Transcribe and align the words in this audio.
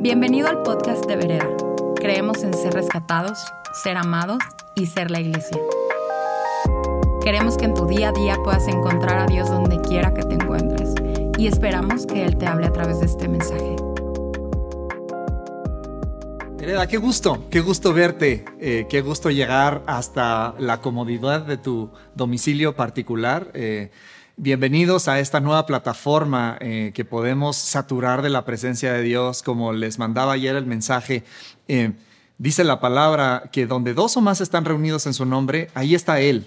Bienvenido 0.00 0.46
al 0.46 0.62
podcast 0.62 1.04
de 1.06 1.16
Vereda. 1.16 1.48
Creemos 1.96 2.44
en 2.44 2.54
ser 2.54 2.72
rescatados, 2.72 3.36
ser 3.82 3.96
amados 3.96 4.38
y 4.76 4.86
ser 4.86 5.10
la 5.10 5.18
iglesia. 5.18 5.58
Queremos 7.20 7.56
que 7.56 7.64
en 7.64 7.74
tu 7.74 7.84
día 7.84 8.10
a 8.10 8.12
día 8.12 8.36
puedas 8.44 8.68
encontrar 8.68 9.18
a 9.18 9.26
Dios 9.26 9.50
donde 9.50 9.80
quiera 9.80 10.14
que 10.14 10.22
te 10.22 10.34
encuentres 10.34 10.94
y 11.36 11.48
esperamos 11.48 12.06
que 12.06 12.24
Él 12.24 12.38
te 12.38 12.46
hable 12.46 12.68
a 12.68 12.72
través 12.72 13.00
de 13.00 13.06
este 13.06 13.26
mensaje. 13.26 13.74
Vereda, 16.58 16.86
qué 16.86 16.98
gusto, 16.98 17.46
qué 17.50 17.60
gusto 17.60 17.92
verte, 17.92 18.44
eh, 18.60 18.86
qué 18.88 19.00
gusto 19.00 19.32
llegar 19.32 19.82
hasta 19.86 20.54
la 20.60 20.80
comodidad 20.80 21.40
de 21.40 21.56
tu 21.56 21.90
domicilio 22.14 22.76
particular. 22.76 23.50
Eh, 23.52 23.90
Bienvenidos 24.40 25.08
a 25.08 25.18
esta 25.18 25.40
nueva 25.40 25.66
plataforma 25.66 26.58
eh, 26.60 26.92
que 26.94 27.04
podemos 27.04 27.56
saturar 27.56 28.22
de 28.22 28.30
la 28.30 28.44
presencia 28.44 28.92
de 28.92 29.02
Dios, 29.02 29.42
como 29.42 29.72
les 29.72 29.98
mandaba 29.98 30.34
ayer 30.34 30.54
el 30.54 30.64
mensaje. 30.64 31.24
Eh, 31.66 31.90
dice 32.38 32.62
la 32.62 32.78
palabra 32.78 33.50
que 33.50 33.66
donde 33.66 33.94
dos 33.94 34.16
o 34.16 34.20
más 34.20 34.40
están 34.40 34.64
reunidos 34.64 35.06
en 35.06 35.14
su 35.14 35.26
nombre, 35.26 35.70
ahí 35.74 35.96
está 35.96 36.20
Él. 36.20 36.46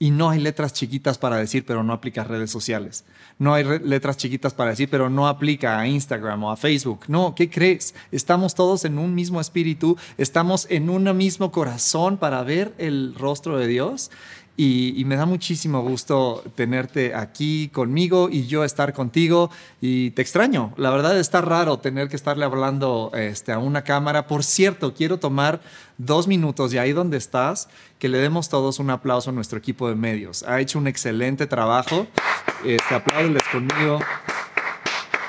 Y 0.00 0.10
no 0.10 0.30
hay 0.30 0.40
letras 0.40 0.72
chiquitas 0.72 1.16
para 1.16 1.36
decir, 1.36 1.64
pero 1.64 1.84
no 1.84 1.92
aplica 1.92 2.22
a 2.22 2.24
redes 2.24 2.50
sociales. 2.50 3.04
No 3.38 3.54
hay 3.54 3.62
letras 3.84 4.16
chiquitas 4.16 4.52
para 4.52 4.70
decir, 4.70 4.88
pero 4.90 5.08
no 5.08 5.28
aplica 5.28 5.78
a 5.78 5.86
Instagram 5.86 6.42
o 6.42 6.50
a 6.50 6.56
Facebook. 6.56 7.04
No, 7.06 7.36
¿qué 7.36 7.48
crees? 7.48 7.94
Estamos 8.10 8.56
todos 8.56 8.84
en 8.84 8.98
un 8.98 9.14
mismo 9.14 9.40
espíritu, 9.40 9.96
estamos 10.16 10.66
en 10.70 10.90
un 10.90 11.16
mismo 11.16 11.52
corazón 11.52 12.16
para 12.16 12.42
ver 12.42 12.74
el 12.78 13.14
rostro 13.14 13.58
de 13.58 13.68
Dios 13.68 14.10
y, 14.60 15.04
me 15.04 15.14
da 15.14 15.24
muchísimo 15.24 15.82
gusto 15.82 16.42
tenerte 16.56 17.14
aquí 17.14 17.68
conmigo 17.68 18.28
y 18.28 18.48
yo 18.48 18.64
estar 18.64 18.92
contigo 18.92 19.52
y 19.80 20.10
te 20.10 20.20
extraño. 20.20 20.74
La 20.76 20.90
verdad 20.90 21.16
está 21.16 21.40
raro 21.40 21.78
tener 21.78 22.08
que 22.08 22.16
estarle 22.16 22.44
hablando 22.44 23.12
este, 23.14 23.52
a 23.52 23.60
una 23.60 23.84
cámara. 23.84 24.26
Por 24.26 24.42
cierto, 24.42 24.94
quiero 24.94 25.18
tomar 25.18 25.60
dos 25.96 26.26
minutos 26.26 26.74
y 26.74 26.78
ahí 26.78 26.92
donde 26.92 27.18
estás, 27.18 27.68
que 28.00 28.08
le 28.08 28.18
demos 28.18 28.48
todos 28.48 28.80
un 28.80 28.90
aplauso 28.90 29.30
a 29.30 29.32
nuestro 29.32 29.60
equipo 29.60 29.88
de 29.88 29.94
medios. 29.94 30.42
Ha 30.42 30.60
hecho 30.60 30.80
un 30.80 30.88
excelente 30.88 31.46
trabajo. 31.46 32.08
Este, 32.64 32.96
apláudenles 32.96 33.44
conmigo. 33.52 34.00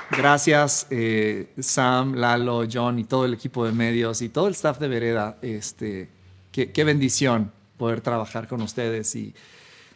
Gracias, 0.09 0.87
eh, 0.89 1.53
Sam, 1.59 2.15
Lalo, 2.15 2.63
John 2.71 2.97
y 2.97 3.03
todo 3.03 3.25
el 3.25 3.35
equipo 3.35 3.63
de 3.63 3.73
medios 3.73 4.23
y 4.23 4.29
todo 4.29 4.47
el 4.47 4.55
staff 4.55 4.79
de 4.79 4.87
Vereda. 4.87 5.37
Este, 5.43 6.09
qué, 6.51 6.71
qué 6.71 6.83
bendición 6.83 7.58
poder 7.79 8.01
trabajar 8.01 8.47
con 8.47 8.61
ustedes. 8.61 9.15
Y, 9.15 9.33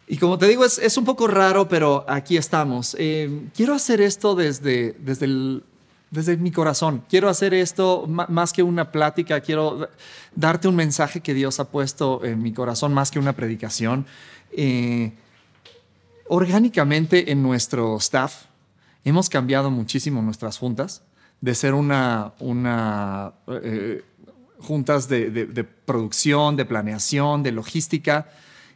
y 0.07 0.17
como 0.17 0.39
te 0.39 0.47
digo, 0.47 0.65
es, 0.65 0.79
es, 0.79 0.97
un 0.97 1.05
poco 1.05 1.27
raro, 1.27 1.67
pero 1.67 2.03
aquí 2.07 2.37
estamos. 2.37 2.95
Eh, 2.97 3.49
quiero 3.55 3.75
hacer 3.75 4.01
esto 4.01 4.33
desde, 4.33 4.93
desde, 4.93 5.25
el, 5.25 5.63
desde 6.09 6.37
mi 6.37 6.51
corazón. 6.51 7.03
Quiero 7.07 7.29
hacer 7.29 7.53
esto 7.53 8.07
más 8.07 8.51
que 8.51 8.63
una 8.63 8.91
plática. 8.91 9.39
Quiero 9.41 9.89
darte 10.33 10.67
un 10.67 10.75
mensaje 10.75 11.21
que 11.21 11.35
Dios 11.35 11.59
ha 11.59 11.65
puesto 11.65 12.23
en 12.25 12.41
mi 12.41 12.53
corazón 12.53 12.93
más 12.93 13.11
que 13.11 13.19
una 13.19 13.33
predicación. 13.33 14.07
Eh, 14.51 15.11
orgánicamente 16.27 17.31
en 17.31 17.43
nuestro 17.43 17.97
staff 17.97 18.45
hemos 19.03 19.29
cambiado 19.29 19.69
muchísimo 19.69 20.21
nuestras 20.21 20.57
juntas 20.57 21.03
de 21.41 21.53
ser 21.53 21.73
una, 21.73 22.31
una 22.39 23.33
eh, 23.47 24.01
juntas 24.63 25.07
de, 25.07 25.67
producción, 25.85 26.55
de 26.55 26.65
planeación, 26.65 27.43
de 27.43 27.51
logística. 27.51 28.27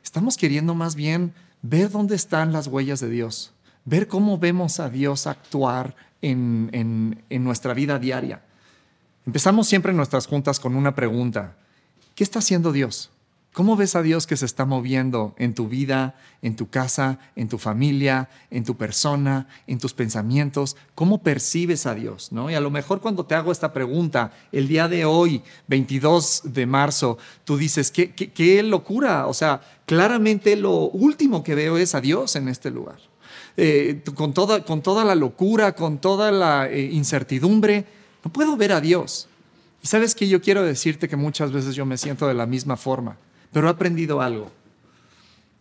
Estamos 0.04 0.38
queriendo 0.38 0.76
más 0.76 0.96
bien 0.96 1.34
ver 1.64 1.90
dónde 1.90 2.16
están 2.16 2.54
las 2.54 2.68
huellas 2.68 3.00
de 3.00 3.10
Dios, 3.10 3.54
ver 3.86 4.08
cómo 4.08 4.38
vemos 4.38 4.80
a 4.80 4.90
Dios 4.90 5.26
actuar 5.26 5.96
en, 6.22 6.70
en 7.30 7.44
nuestra 7.44 7.74
vida 7.74 7.98
diaria. 7.98 8.44
Empezamos 9.26 9.68
siempre 9.68 9.94
nuestras 9.94 10.28
juntas 10.28 10.60
con 10.60 10.76
una 10.76 10.94
pregunta. 10.94 11.56
¿Qué 12.16 12.24
está 12.24 12.40
haciendo 12.40 12.72
Dios? 12.72 13.10
¿Cómo 13.58 13.76
ves 13.76 13.96
a 13.96 14.04
Dios 14.04 14.28
que 14.28 14.38
se 14.38 14.46
está 14.46 14.66
moviendo 14.66 15.34
en 15.40 15.56
tu 15.56 15.68
vida, 15.68 16.14
en 16.44 16.56
tu 16.56 16.70
casa, 16.70 17.18
en 17.36 17.50
tu 17.50 17.58
familia, 17.58 18.30
en 18.52 18.64
tu 18.64 18.78
persona, 18.78 19.48
en 19.66 19.80
tus 19.80 19.96
pensamientos? 19.96 20.78
¿Cómo 20.94 21.24
percibes 21.24 21.88
a 21.88 21.96
Dios? 21.96 22.32
¿no? 22.32 22.52
Y 22.52 22.54
a 22.54 22.62
lo 22.62 22.70
mejor 22.70 23.02
cuando 23.02 23.26
te 23.26 23.34
hago 23.34 23.52
esta 23.52 23.74
pregunta, 23.74 24.32
el 24.52 24.68
día 24.68 24.88
de 24.88 25.06
hoy, 25.06 25.42
22 25.70 26.42
de 26.44 26.68
marzo, 26.68 27.18
tú 27.46 27.58
dices, 27.58 27.90
qué, 27.90 28.14
qué, 28.14 28.62
locura. 28.62 29.26
O 29.26 29.34
sea, 29.34 29.60
claramente 29.88 30.56
lo 30.56 30.90
último 30.90 31.44
que 31.44 31.56
veo 31.56 31.80
es 31.80 31.96
a 31.96 32.00
Dios 32.00 32.36
en 32.36 32.50
este 32.50 32.70
lugar. 32.70 33.00
Eh, 33.58 34.04
con, 34.14 34.36
toda, 34.36 34.64
con 34.66 34.84
toda 34.84 35.04
la 35.04 35.16
locura, 35.16 35.74
con 35.74 35.98
toda 35.98 36.32
la 36.32 36.70
eh, 36.70 36.92
incertidumbre, 36.92 37.88
no 38.24 38.32
puedo 38.32 38.56
ver 38.56 38.72
a 38.72 38.82
Dios. 38.82 39.28
Y 39.82 39.88
sabes 39.88 40.14
que 40.14 40.28
yo 40.28 40.44
quiero 40.44 40.62
decirte 40.62 41.10
que 41.10 41.16
muchas 41.16 41.52
veces 41.52 41.74
yo 41.74 41.88
me 41.88 41.98
siento 41.98 42.28
de 42.28 42.36
la 42.36 42.46
misma 42.46 42.78
forma 42.78 43.18
pero 43.52 43.68
ha 43.68 43.72
aprendido 43.72 44.22
algo. 44.22 44.52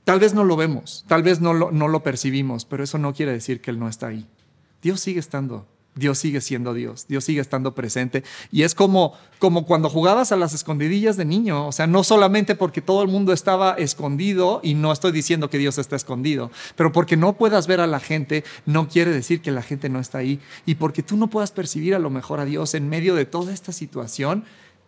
Tal 0.04 0.20
vez 0.20 0.34
no 0.34 0.44
lo 0.44 0.56
vemos, 0.56 1.04
tal 1.08 1.22
vez 1.22 1.40
no 1.40 1.52
lo, 1.52 1.72
no 1.72 1.88
lo 1.88 2.02
percibimos, 2.02 2.64
pero 2.64 2.84
eso 2.84 2.98
no 2.98 3.12
quiere 3.12 3.32
decir 3.32 3.60
que 3.60 3.70
Él 3.70 3.78
no 3.78 3.88
está 3.88 4.06
ahí. 4.08 4.26
Dios 4.80 5.00
sigue 5.00 5.18
estando, 5.18 5.66
Dios 5.96 6.18
sigue 6.18 6.42
siendo 6.42 6.74
Dios, 6.74 7.06
Dios 7.08 7.24
sigue 7.24 7.40
estando 7.40 7.74
presente. 7.74 8.22
Y 8.52 8.62
es 8.62 8.74
como, 8.74 9.14
como 9.38 9.64
cuando 9.64 9.88
jugabas 9.88 10.30
a 10.30 10.36
las 10.36 10.52
escondidillas 10.52 11.16
de 11.16 11.24
niño, 11.24 11.66
o 11.66 11.72
sea, 11.72 11.86
no 11.86 12.04
solamente 12.04 12.54
porque 12.54 12.82
todo 12.82 13.02
el 13.02 13.08
mundo 13.08 13.32
estaba 13.32 13.72
escondido, 13.72 14.60
y 14.62 14.74
no 14.74 14.92
estoy 14.92 15.10
diciendo 15.10 15.48
que 15.48 15.58
Dios 15.58 15.78
está 15.78 15.96
escondido, 15.96 16.50
pero 16.76 16.92
porque 16.92 17.16
no 17.16 17.32
puedas 17.32 17.66
ver 17.66 17.80
a 17.80 17.86
la 17.86 17.98
gente, 17.98 18.44
no 18.66 18.88
quiere 18.88 19.10
decir 19.10 19.40
que 19.40 19.50
la 19.50 19.62
gente 19.62 19.88
no 19.88 19.98
está 19.98 20.18
ahí. 20.18 20.38
Y 20.66 20.74
porque 20.74 21.02
tú 21.02 21.16
no 21.16 21.28
puedas 21.28 21.50
percibir 21.50 21.94
a 21.94 21.98
lo 21.98 22.10
mejor 22.10 22.40
a 22.40 22.44
Dios 22.44 22.74
en 22.74 22.88
medio 22.90 23.14
de 23.14 23.24
toda 23.24 23.54
esta 23.54 23.72
situación, 23.72 24.44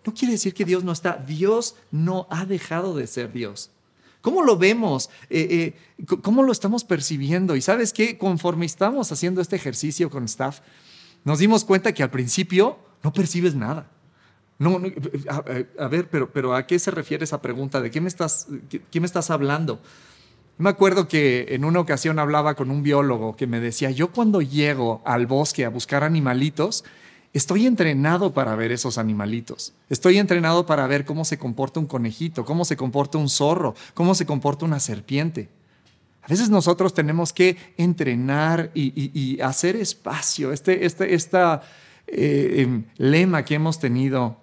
no 0.09 0.15
quiere 0.15 0.33
decir 0.33 0.55
que 0.55 0.65
Dios 0.65 0.85
no 0.85 0.93
está. 0.93 1.19
Dios 1.19 1.77
no 1.91 2.27
ha 2.31 2.47
dejado 2.47 2.97
de 2.97 3.07
ser 3.07 3.31
Dios. 3.31 3.71
¿Cómo 4.23 4.43
lo 4.43 4.57
vemos? 4.57 5.11
Eh, 5.29 5.75
eh, 6.01 6.07
¿Cómo 6.23 6.43
lo 6.43 6.51
estamos 6.51 6.83
percibiendo? 6.83 7.57
Y 7.57 7.61
sabes 7.61 7.93
qué, 7.93 8.17
conforme 8.17 8.65
estamos 8.65 9.13
haciendo 9.13 9.43
este 9.43 9.57
ejercicio 9.57 10.09
con 10.09 10.25
staff, 10.25 10.61
nos 11.25 11.41
dimos 11.41 11.67
cuenta 11.67 11.93
que 11.93 12.03
al 12.03 12.11
principio 12.11 12.79
no 13.03 13.13
percibes 13.13 13.55
nada. 13.55 13.91
No, 14.59 14.81
a, 15.79 15.89
ver, 15.89 16.09
pero, 16.09 16.55
¿a 16.55 16.67
qué 16.67 16.79
se 16.79 16.91
refiere 16.91 17.25
esa 17.25 17.43
pregunta? 17.43 17.83
¿De 17.83 17.91
qué 17.91 18.01
me 18.01 18.09
estás, 18.09 18.49
qué 18.91 19.01
me 19.01 19.07
estás 19.07 19.31
hablando? 19.31 19.79
Me 20.57 20.71
acuerdo 20.71 21.07
que 21.07 21.49
en 21.51 21.67
una 21.67 21.81
ocasión 21.81 22.19
hablaba 22.19 22.55
con 22.55 22.71
un 22.71 22.83
biólogo 22.83 23.37
que 23.37 23.47
me 23.47 23.61
decía, 23.61 23.91
yo 23.91 24.11
cuando 24.11 24.41
llego 24.41 25.03
al 25.05 25.27
bosque 25.27 25.67
a 25.67 25.69
buscar 25.69 26.03
animalitos, 26.03 26.83
Estoy 27.33 27.67
entrenado 27.67 28.33
para 28.33 28.55
ver 28.57 28.73
esos 28.73 28.97
animalitos. 28.97 29.75
Estoy 29.91 30.19
entrenado 30.19 30.65
para 30.65 30.87
ver 30.87 31.05
cómo 31.05 31.25
se 31.25 31.39
comporta 31.39 31.79
un 31.79 31.87
conejito, 31.87 32.45
cómo 32.45 32.65
se 32.65 32.77
comporta 32.77 33.19
un 33.19 33.29
zorro, 33.29 33.75
cómo 33.95 34.15
se 34.15 34.25
comporta 34.25 34.65
una 34.65 34.81
serpiente. 34.81 35.49
A 36.23 36.29
veces 36.29 36.51
nosotros 36.51 36.95
tenemos 36.95 37.33
que 37.33 37.57
entrenar 37.77 38.71
y, 38.75 39.39
hacer 39.41 39.77
espacio. 39.77 40.53
Este, 40.53 40.85
este 40.85 41.15
esta, 41.15 41.63
eh, 42.07 42.63
em, 42.63 42.85
lema 42.97 43.45
que 43.45 43.55
hemos 43.55 43.79
tenido 43.79 44.37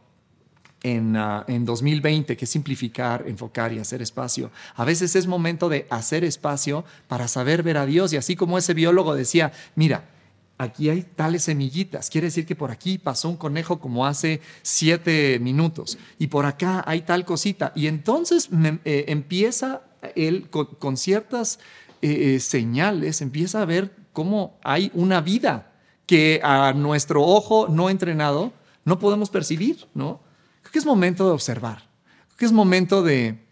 en, 0.84 1.16
uh, 1.16 1.44
en 1.48 1.66
2020, 1.66 2.38
que 2.38 2.46
es 2.46 2.52
simplificar, 2.52 3.26
enfocar 3.28 3.74
y 3.74 3.80
hacer 3.80 4.04
espacio. 4.04 4.52
A 4.76 4.86
veces 4.86 5.16
es 5.16 5.26
momento 5.26 5.70
de 5.70 5.88
hacer 5.90 6.24
espacio 6.24 6.86
para 7.08 7.28
saber 7.28 7.64
ver 7.64 7.78
a 7.78 7.88
Dios. 7.88 8.14
Y 8.14 8.18
así 8.18 8.36
como 8.36 8.60
ese 8.60 8.76
biólogo 8.76 9.16
decía, 9.16 9.52
mira, 9.76 10.06
aquí 10.58 10.90
hay 10.90 11.04
tales 11.04 11.44
semillitas. 11.44 12.10
Quiere 12.10 12.28
decir 12.28 12.46
que 12.46 12.56
por 12.56 12.72
aquí 12.72 12.98
pasó 12.98 13.30
un 13.30 13.38
conejo 13.38 13.80
como 13.80 14.06
hace 14.06 14.42
siete 14.62 15.40
minutos 15.40 15.98
y 16.18 16.28
por 16.28 16.46
acá 16.46 16.84
hay 16.86 17.02
tal 17.02 17.26
cosita. 17.26 17.72
Y 17.76 17.88
entonces 17.88 18.50
eh, 18.86 19.06
empieza 19.08 19.82
él 20.16 20.50
con, 20.50 20.98
ciertas 20.98 21.60
eh, 22.02 22.36
eh, 22.36 22.40
señales, 22.40 23.22
empieza 23.22 23.62
a 23.62 23.66
ver 23.66 23.96
cómo 24.14 24.58
hay 24.64 24.92
una 24.94 25.22
vida 25.22 25.72
que 26.06 26.40
a 26.44 26.74
nuestro 26.74 27.24
ojo 27.24 27.68
no 27.68 27.90
entrenado 27.90 28.54
no 28.84 29.00
podemos 29.00 29.32
percibir, 29.32 29.88
¿no? 29.96 30.22
Creo 30.62 30.72
que 30.72 30.80
es 30.80 30.86
momento 30.86 31.26
de 31.26 31.32
observar. 31.32 31.90
Creo 32.28 32.38
que 32.38 32.46
es 32.46 32.52
momento 32.52 33.02
de, 33.02 33.45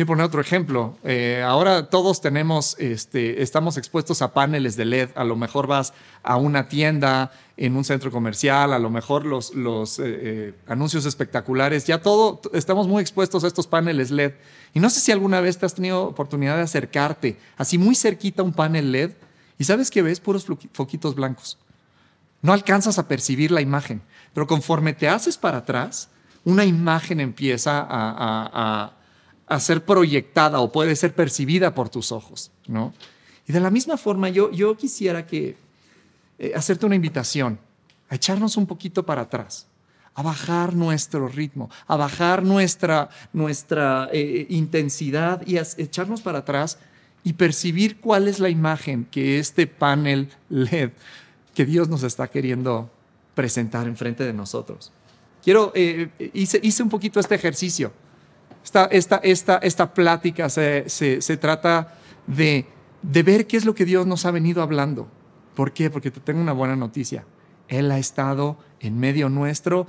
Quiero 0.00 0.12
poner 0.12 0.24
otro 0.24 0.40
ejemplo. 0.40 0.96
Eh, 1.04 1.44
ahora 1.46 1.90
todos 1.90 2.22
tenemos, 2.22 2.74
este, 2.78 3.42
estamos 3.42 3.76
expuestos 3.76 4.22
a 4.22 4.32
paneles 4.32 4.74
de 4.74 4.86
LED. 4.86 5.10
A 5.14 5.24
lo 5.24 5.36
mejor 5.36 5.66
vas 5.66 5.92
a 6.22 6.38
una 6.38 6.70
tienda, 6.70 7.32
en 7.58 7.76
un 7.76 7.84
centro 7.84 8.10
comercial, 8.10 8.72
a 8.72 8.78
lo 8.78 8.88
mejor 8.88 9.26
los, 9.26 9.54
los 9.54 9.98
eh, 9.98 10.04
eh, 10.06 10.54
anuncios 10.66 11.04
espectaculares. 11.04 11.84
Ya 11.84 12.00
todo, 12.00 12.40
estamos 12.54 12.88
muy 12.88 13.02
expuestos 13.02 13.44
a 13.44 13.46
estos 13.46 13.66
paneles 13.66 14.10
LED. 14.10 14.32
Y 14.72 14.80
no 14.80 14.88
sé 14.88 15.00
si 15.00 15.12
alguna 15.12 15.42
vez 15.42 15.58
te 15.58 15.66
has 15.66 15.74
tenido 15.74 16.04
oportunidad 16.04 16.56
de 16.56 16.62
acercarte 16.62 17.36
así 17.58 17.76
muy 17.76 17.94
cerquita 17.94 18.40
a 18.40 18.46
un 18.46 18.54
panel 18.54 18.92
LED 18.92 19.10
y 19.58 19.64
sabes 19.64 19.90
que 19.90 20.00
ves 20.00 20.18
puros 20.18 20.46
foquitos 20.72 21.14
blancos. 21.14 21.58
No 22.40 22.54
alcanzas 22.54 22.98
a 22.98 23.06
percibir 23.06 23.50
la 23.50 23.60
imagen, 23.60 24.00
pero 24.32 24.46
conforme 24.46 24.94
te 24.94 25.10
haces 25.10 25.36
para 25.36 25.58
atrás, 25.58 26.08
una 26.46 26.64
imagen 26.64 27.20
empieza 27.20 27.80
a 27.80 28.96
a 28.99 28.99
ser 29.58 29.84
proyectada 29.84 30.60
o 30.60 30.70
puede 30.70 30.94
ser 30.94 31.14
percibida 31.14 31.74
por 31.74 31.88
tus 31.88 32.12
ojos, 32.12 32.52
¿no? 32.68 32.94
Y 33.48 33.52
de 33.52 33.58
la 33.58 33.70
misma 33.70 33.96
forma, 33.96 34.28
yo, 34.28 34.52
yo 34.52 34.76
quisiera 34.76 35.26
que 35.26 35.56
eh, 36.38 36.52
hacerte 36.54 36.86
una 36.86 36.94
invitación 36.94 37.58
a 38.08 38.14
echarnos 38.14 38.56
un 38.56 38.66
poquito 38.66 39.04
para 39.04 39.22
atrás, 39.22 39.66
a 40.14 40.22
bajar 40.22 40.74
nuestro 40.74 41.26
ritmo, 41.26 41.68
a 41.88 41.96
bajar 41.96 42.44
nuestra, 42.44 43.08
nuestra 43.32 44.08
eh, 44.12 44.46
intensidad 44.50 45.44
y 45.46 45.58
a 45.58 45.66
echarnos 45.78 46.20
para 46.20 46.38
atrás 46.38 46.78
y 47.24 47.32
percibir 47.32 47.98
cuál 47.98 48.28
es 48.28 48.38
la 48.38 48.48
imagen 48.48 49.04
que 49.10 49.38
este 49.38 49.66
panel 49.66 50.28
LED 50.48 50.90
que 51.54 51.66
Dios 51.66 51.88
nos 51.88 52.02
está 52.02 52.28
queriendo 52.28 52.90
presentar 53.34 53.86
enfrente 53.86 54.24
de 54.24 54.32
nosotros. 54.32 54.92
Quiero, 55.42 55.72
eh, 55.74 56.08
hice, 56.34 56.60
hice, 56.62 56.82
un 56.82 56.88
poquito 56.88 57.18
este 57.18 57.34
ejercicio. 57.34 57.92
Esta, 58.64 58.84
esta, 58.86 59.16
esta, 59.16 59.56
esta 59.58 59.94
plática 59.94 60.48
se, 60.48 60.88
se, 60.88 61.22
se 61.22 61.36
trata 61.36 61.94
de, 62.26 62.66
de 63.02 63.22
ver 63.22 63.46
qué 63.46 63.56
es 63.56 63.64
lo 63.64 63.74
que 63.74 63.84
Dios 63.84 64.06
nos 64.06 64.26
ha 64.26 64.30
venido 64.30 64.62
hablando. 64.62 65.08
¿Por 65.54 65.72
qué? 65.72 65.90
Porque 65.90 66.10
te 66.10 66.20
tengo 66.20 66.40
una 66.40 66.52
buena 66.52 66.76
noticia. 66.76 67.24
Él 67.68 67.90
ha 67.90 67.98
estado 67.98 68.58
en 68.80 68.98
medio 68.98 69.28
nuestro 69.28 69.86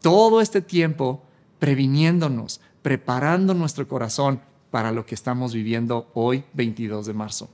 todo 0.00 0.40
este 0.40 0.60
tiempo 0.60 1.22
previniéndonos, 1.58 2.60
preparando 2.82 3.54
nuestro 3.54 3.86
corazón 3.88 4.40
para 4.70 4.92
lo 4.92 5.06
que 5.06 5.14
estamos 5.14 5.52
viviendo 5.52 6.10
hoy, 6.14 6.44
22 6.54 7.06
de 7.06 7.14
marzo. 7.14 7.50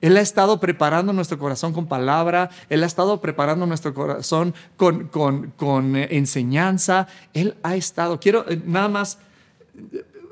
Él 0.00 0.16
ha 0.18 0.20
estado 0.20 0.60
preparando 0.60 1.12
nuestro 1.12 1.38
corazón 1.38 1.72
con 1.72 1.86
palabra, 1.86 2.50
Él 2.68 2.82
ha 2.82 2.86
estado 2.86 3.20
preparando 3.20 3.66
nuestro 3.66 3.94
corazón 3.94 4.54
con, 4.76 5.08
con, 5.08 5.96
eh, 5.96 6.08
enseñanza, 6.10 7.06
Él 7.32 7.56
ha 7.62 7.74
estado, 7.74 8.20
quiero 8.20 8.44
eh, 8.50 8.60
nada 8.66 8.88
más, 8.88 9.18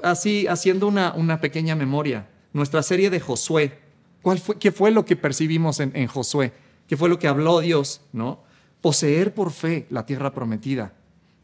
así 0.03 0.47
haciendo 0.47 0.87
una, 0.87 1.13
una 1.15 1.41
pequeña 1.41 1.75
memoria, 1.75 2.29
nuestra 2.53 2.83
serie 2.83 3.11
de 3.11 3.21
Josué, 3.21 3.79
¿cuál 4.21 4.39
fue, 4.39 4.59
¿qué 4.59 4.73
fue 4.73 4.91
lo 4.91 5.05
que 5.05 5.17
percibimos 5.17 5.81
en, 5.81 6.07
Josué? 6.07 6.53
¿Qué 6.87 6.97
fue 6.97 7.09
lo 7.09 7.19
que 7.19 7.29
habló 7.29 7.61
Dios? 7.61 8.03
¿no? 8.13 8.41
Poseer 8.81 9.35
por 9.35 9.53
fe 9.53 9.87
la 9.91 10.05
tierra 10.05 10.33
prometida. 10.33 10.93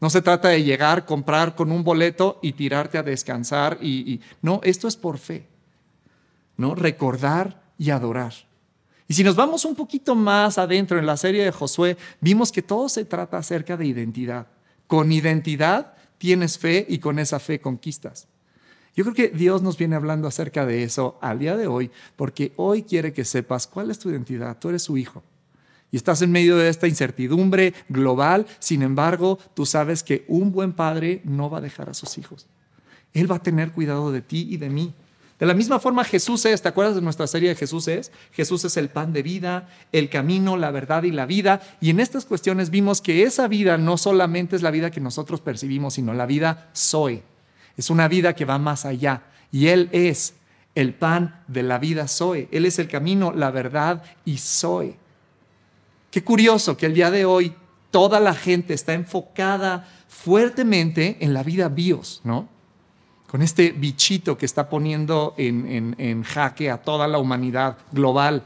No 0.01 0.09
se 0.09 0.21
trata 0.21 0.49
de 0.49 0.63
llegar, 0.63 1.05
comprar 1.05 1.55
con 1.55 1.71
un 1.71 1.83
boleto 1.83 2.39
y 2.41 2.53
tirarte 2.53 2.97
a 2.97 3.03
descansar. 3.03 3.77
Y, 3.81 4.21
no, 4.41 4.61
esto 4.63 4.87
es 4.87 4.95
por 4.95 5.17
fe. 5.17 5.45
¿no? 6.55 6.75
Recordar 6.75 7.61
y 7.77 7.89
adorar. 7.89 8.33
Y 9.07 9.13
si 9.13 9.23
nos 9.23 9.35
vamos 9.35 9.65
un 9.65 9.75
poquito 9.75 10.15
más 10.15 10.57
adentro 10.57 10.99
en 10.99 11.05
la 11.05 11.17
serie 11.17 11.43
de 11.43 11.51
Josué, 11.51 11.97
vimos 12.21 12.51
que 12.51 12.61
todo 12.61 12.87
se 12.87 13.03
trata 13.03 13.37
acerca 13.37 13.75
de 13.75 13.87
identidad. 13.87 14.47
Con 14.87 15.11
identidad 15.11 15.95
tienes 16.19 16.59
fe 16.59 16.85
y 16.87 16.99
con 16.99 17.17
esa 17.17 17.39
fe 17.39 17.59
conquistas. 17.59 18.27
Yo 18.95 19.03
creo 19.03 19.15
que 19.15 19.29
Dios 19.29 19.63
nos 19.63 19.77
viene 19.77 19.95
hablando 19.95 20.27
acerca 20.27 20.65
de 20.65 20.83
eso 20.83 21.17
al 21.21 21.39
día 21.39 21.57
de 21.57 21.65
hoy, 21.65 21.89
porque 22.15 22.53
hoy 22.57 22.83
quiere 22.83 23.13
que 23.13 23.25
sepas 23.25 23.65
cuál 23.65 23.89
es 23.89 23.97
tu 23.97 24.09
identidad. 24.09 24.59
Tú 24.59 24.69
eres 24.69 24.83
su 24.83 24.97
hijo 24.97 25.23
y 25.91 25.97
estás 25.97 26.21
en 26.21 26.31
medio 26.31 26.57
de 26.57 26.69
esta 26.69 26.87
incertidumbre 26.87 27.73
global, 27.87 28.45
sin 28.59 28.83
embargo, 28.83 29.39
tú 29.55 29.65
sabes 29.65 30.03
que 30.03 30.25
un 30.27 30.51
buen 30.51 30.73
padre 30.73 31.21
no 31.23 31.49
va 31.49 31.57
a 31.57 31.61
dejar 31.61 31.89
a 31.89 31.93
sus 31.93 32.17
hijos. 32.17 32.47
Él 33.13 33.31
va 33.31 33.37
a 33.37 33.43
tener 33.43 33.71
cuidado 33.71 34.11
de 34.11 34.21
ti 34.21 34.47
y 34.49 34.57
de 34.57 34.69
mí. 34.69 34.93
De 35.39 35.45
la 35.45 35.53
misma 35.53 35.79
forma 35.79 36.03
Jesús 36.03 36.45
es, 36.45 36.61
¿te 36.61 36.67
acuerdas 36.67 36.95
de 36.95 37.01
nuestra 37.01 37.25
serie 37.25 37.47
de 37.49 37.55
Jesús 37.55 37.87
es? 37.87 38.11
Jesús 38.33 38.65
es 38.65 38.75
el 38.75 38.89
pan 38.89 39.13
de 39.13 39.23
vida, 39.23 39.69
el 39.93 40.09
camino, 40.09 40.57
la 40.57 40.69
verdad 40.69 41.03
y 41.03 41.11
la 41.11 41.25
vida. 41.25 41.61
Y 41.79 41.91
en 41.91 42.01
estas 42.01 42.25
cuestiones 42.25 42.69
vimos 42.69 42.99
que 42.99 43.23
esa 43.23 43.47
vida 43.47 43.77
no 43.77 43.97
solamente 43.97 44.57
es 44.57 44.61
la 44.61 44.71
vida 44.71 44.91
que 44.91 44.99
nosotros 44.99 45.39
percibimos, 45.39 45.93
sino 45.93 46.13
la 46.13 46.25
vida 46.25 46.69
soy. 46.73 47.23
Es 47.77 47.89
una 47.89 48.09
vida 48.09 48.35
que 48.35 48.43
va 48.43 48.57
más 48.57 48.85
allá. 48.85 49.23
Y 49.49 49.67
Él 49.67 49.87
es 49.93 50.33
el 50.75 50.93
pan 50.93 51.41
de 51.47 51.63
la 51.63 51.77
vida 51.77 52.09
soy. 52.09 52.49
Él 52.51 52.65
es 52.65 52.77
el 52.77 52.89
camino, 52.89 53.31
la 53.31 53.49
verdad 53.49 54.03
y 54.25 54.39
soy. 54.39 54.97
Qué 56.11 56.21
curioso 56.21 56.75
que 56.75 56.85
el 56.85 56.93
día 56.93 57.11
de 57.11 57.23
hoy 57.23 57.55
toda 57.91 58.19
la 58.19 58.33
gente 58.33 58.73
está 58.73 58.93
enfocada 58.93 59.87
fuertemente 60.09 61.15
en 61.21 61.33
la 61.33 61.43
vida 61.43 61.69
bios, 61.69 62.19
¿no? 62.25 62.58
Con 63.29 63.43
este 63.43 63.71
bichito 63.71 64.39
que 64.39 64.45
está 64.47 64.69
poniendo 64.69 65.35
en, 65.37 66.23
jaque 66.23 66.71
a 66.71 66.81
toda 66.81 67.07
la 67.07 67.19
humanidad 67.19 67.77
global. 67.91 68.41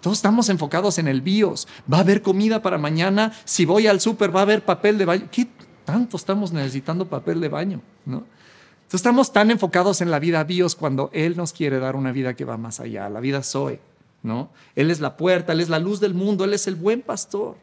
Todos 0.00 0.18
estamos 0.18 0.48
enfocados 0.48 0.98
en 0.98 1.06
el 1.06 1.20
bios. 1.20 1.68
Va 1.90 1.98
a 1.98 2.00
haber 2.00 2.20
comida 2.20 2.62
para 2.62 2.78
mañana. 2.78 3.32
Si 3.44 3.64
voy 3.64 3.86
al 3.86 4.00
súper, 4.00 4.34
va 4.34 4.40
a 4.40 4.42
haber 4.42 4.64
papel 4.64 4.98
de 4.98 5.04
baño. 5.04 5.28
¿Qué 5.30 5.46
tanto 5.84 6.16
estamos 6.16 6.50
necesitando 6.50 7.08
papel 7.08 7.40
de 7.40 7.48
baño? 7.48 7.80
¿no? 8.06 8.16
Entonces 8.16 8.94
estamos 8.94 9.32
tan 9.32 9.52
enfocados 9.52 10.00
en 10.00 10.10
la 10.10 10.18
vida 10.18 10.42
bios 10.42 10.74
cuando 10.74 11.10
Él 11.12 11.36
nos 11.36 11.52
quiere 11.52 11.78
dar 11.78 11.94
una 11.94 12.10
vida 12.10 12.34
que 12.34 12.44
va 12.44 12.56
más 12.56 12.80
allá, 12.80 13.08
la 13.08 13.20
vida 13.20 13.44
Zoe. 13.44 13.78
¿no? 14.24 14.50
Él 14.74 14.90
es 14.90 14.98
la 14.98 15.16
puerta, 15.16 15.52
Él 15.52 15.60
es 15.60 15.68
la 15.68 15.78
luz 15.78 16.00
del 16.00 16.14
mundo, 16.14 16.42
Él 16.42 16.54
es 16.54 16.66
el 16.66 16.74
buen 16.74 17.02
pastor. 17.02 17.56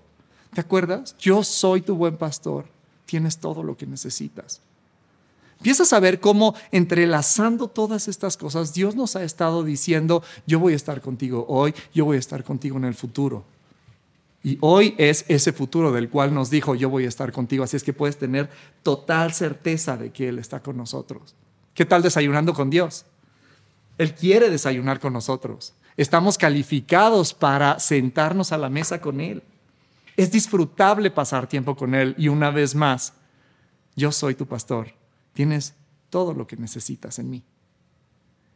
¿Te 0.53 0.62
acuerdas? 0.62 1.18
Yo 1.19 1.44
soy 1.44 1.81
tu 1.81 1.95
buen 1.95 2.15
pastor. 2.15 2.65
Tienes 3.06 3.39
todo 3.39 3.62
lo 3.62 3.75
que 3.75 3.86
necesitas. 3.86 4.62
Empiezas 5.57 5.92
a 5.94 6.00
ver 6.00 6.19
cómo 6.19 6.56
entrelazando 6.71 7.68
todas 7.68 8.07
estas 8.07 8.38
cosas, 8.38 8.74
Dios 8.74 8.95
nos 8.95 9.15
ha 9.15 9.24
estado 9.24 9.63
diciendo, 9.63 10.24
yo 10.45 10.59
voy 10.59 10.74
a 10.74 10.75
estar 10.75 11.01
contigo 11.01 11.45
hoy, 11.50 11.74
yo 11.94 12.06
voy 12.06 12.18
a 12.18 12.19
estar 12.19 12.44
contigo 12.44 12.77
en 12.77 12.86
el 12.86 12.94
futuro. 12.94 13.44
Y 14.44 14.57
hoy 14.62 14.95
es 14.98 15.25
ese 15.27 15.51
futuro 15.51 15.92
del 15.92 16.09
cual 16.09 16.33
nos 16.33 16.50
dijo, 16.50 16.75
yo 16.75 16.89
voy 16.89 17.06
a 17.06 17.09
estar 17.09 17.31
contigo. 17.31 17.63
Así 17.63 17.75
es 17.75 17.83
que 17.83 17.92
puedes 17.92 18.18
tener 18.18 18.50
total 18.83 19.33
certeza 19.33 19.98
de 19.98 20.12
que 20.12 20.30
Él 20.30 20.39
está 20.39 20.62
con 20.62 20.77
nosotros. 20.77 21.36
¿Qué 21.74 21.86
tal 21.86 22.01
desayunando 22.01 22.53
con 22.53 22.69
Dios? 22.69 23.06
Él 23.98 24.13
quiere 24.13 24.50
desayunar 24.50 25.00
con 25.00 25.12
nosotros 25.12 25.74
estamos 25.98 26.38
calificados 26.38 27.33
para 27.33 27.80
sentarnos 27.80 28.51
a 28.51 28.57
la 28.57 28.69
mesa 28.69 29.01
con 29.01 29.19
Él. 29.19 29.44
Es 30.15 30.31
disfrutable 30.31 31.12
pasar 31.12 31.48
tiempo 31.48 31.75
con 31.75 31.94
Él 31.95 32.15
y 32.18 32.27
una 32.27 32.51
vez 32.51 32.75
más, 32.75 33.13
yo 33.95 34.12
soy 34.12 34.36
tu 34.36 34.45
pastor. 34.45 34.94
Tienes 35.38 35.75
todo 36.10 36.34
lo 36.34 36.48
que 36.48 36.57
necesitas 36.57 37.19
en 37.19 37.30
mí. 37.30 37.44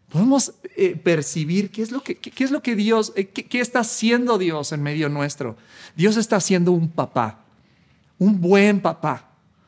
Podemos 0.10 0.56
eh, 0.76 0.96
percibir 0.96 1.70
qué 1.70 1.84
es 1.84 1.92
lo 1.92 2.02
que, 2.02 2.18
qué, 2.18 2.44
es 2.44 2.50
lo 2.50 2.64
que 2.64 2.76
Dios, 2.76 3.14
eh, 3.16 3.28
qué 3.28 3.60
está 3.60 3.82
haciendo 3.82 4.40
Dios 4.40 4.72
en 4.72 4.82
medio 4.82 5.08
nuestro. 5.08 5.58
Dios 5.96 6.18
está 6.18 6.38
haciendo 6.38 6.72
un 6.72 6.90
papá, 6.90 7.46
un 8.18 8.42
buen 8.42 8.82
papá 8.82 9.28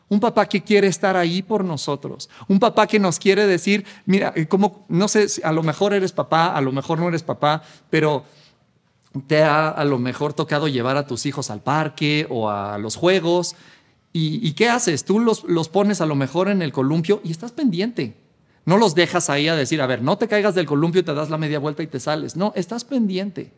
un 0.10 0.20
papá 0.20 0.48
que 0.48 0.64
quiere 0.64 0.88
estar 0.88 1.16
ahí 1.16 1.44
por 1.44 1.64
nosotros. 1.64 2.30
Un 2.48 2.60
papá 2.60 2.88
que 2.88 3.00
nos 3.00 3.20
quiere 3.20 3.46
decir, 3.46 3.86
mira, 4.06 4.34
eh, 4.36 4.48
como, 4.48 4.86
no 4.88 5.08
sé, 5.08 5.28
a 5.44 5.52
lo 5.52 5.62
mejor 5.62 5.94
eres 5.94 6.12
papá, 6.12 6.56
a 6.56 6.62
lo 6.62 6.72
mejor 6.72 7.00
no 7.00 7.08
eres 7.08 7.24
papá, 7.24 7.62
pero 7.92 8.26
te 9.28 9.44
ha 9.44 9.70
a 9.70 9.86
lo 9.86 10.00
mejor 10.00 10.34
tocado 10.34 10.68
llevar 10.68 10.98
a 10.98 11.06
tus 11.06 11.28
hijos 11.28 11.52
al 11.52 11.62
parque 11.62 12.26
o 12.30 12.50
a 12.50 12.78
los 12.80 12.96
juegos. 12.96 13.56
¿Y, 14.16 14.54
qué 14.54 14.70
haces? 14.70 15.06
Tú 15.06 15.20
los, 15.20 15.44
los 15.46 15.70
pones 15.70 16.00
a 16.00 16.06
lo 16.06 16.14
mejor 16.14 16.48
en 16.48 16.62
el 16.62 16.72
columpio 16.72 17.20
y 17.24 17.32
estás 17.32 17.52
pendiente. 17.52 18.16
No 18.66 18.78
los 18.78 18.94
dejas 18.94 19.32
ahí 19.32 19.48
a 19.48 19.56
decir, 19.56 19.82
a 19.82 19.88
ver, 19.88 20.04
no 20.04 20.20
te 20.20 20.28
caigas 20.28 20.54
del 20.54 20.68
columpio, 20.68 21.04
te 21.04 21.16
das 21.16 21.32
la 21.32 21.40
media 21.40 21.58
vuelta 21.58 21.82
y 21.82 21.88
te 21.88 22.00
sales. 22.00 22.36
No, 22.36 22.54
estás 22.56 22.86
pendiente. 22.86 23.52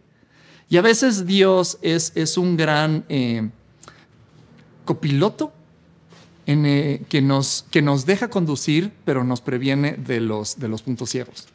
Y 0.69 0.77
a 0.77 0.81
veces 0.81 1.25
Dios 1.25 1.77
es, 1.81 2.13
es 2.15 2.37
un 2.37 2.55
gran 2.55 3.03
eh, 3.09 3.49
copiloto 4.85 5.51
eh, 6.47 7.03
que, 7.09 7.21
nos, 7.21 7.65
que 7.69 7.81
nos 7.81 8.05
deja 8.05 8.29
conducir, 8.29 8.91
pero 9.03 9.23
nos 9.23 9.41
previene 9.41 9.93
de 9.93 10.21
los, 10.21 10.57
de 10.57 10.67
los 10.67 10.81
puntos 10.81 11.09
ciegos. 11.09 11.47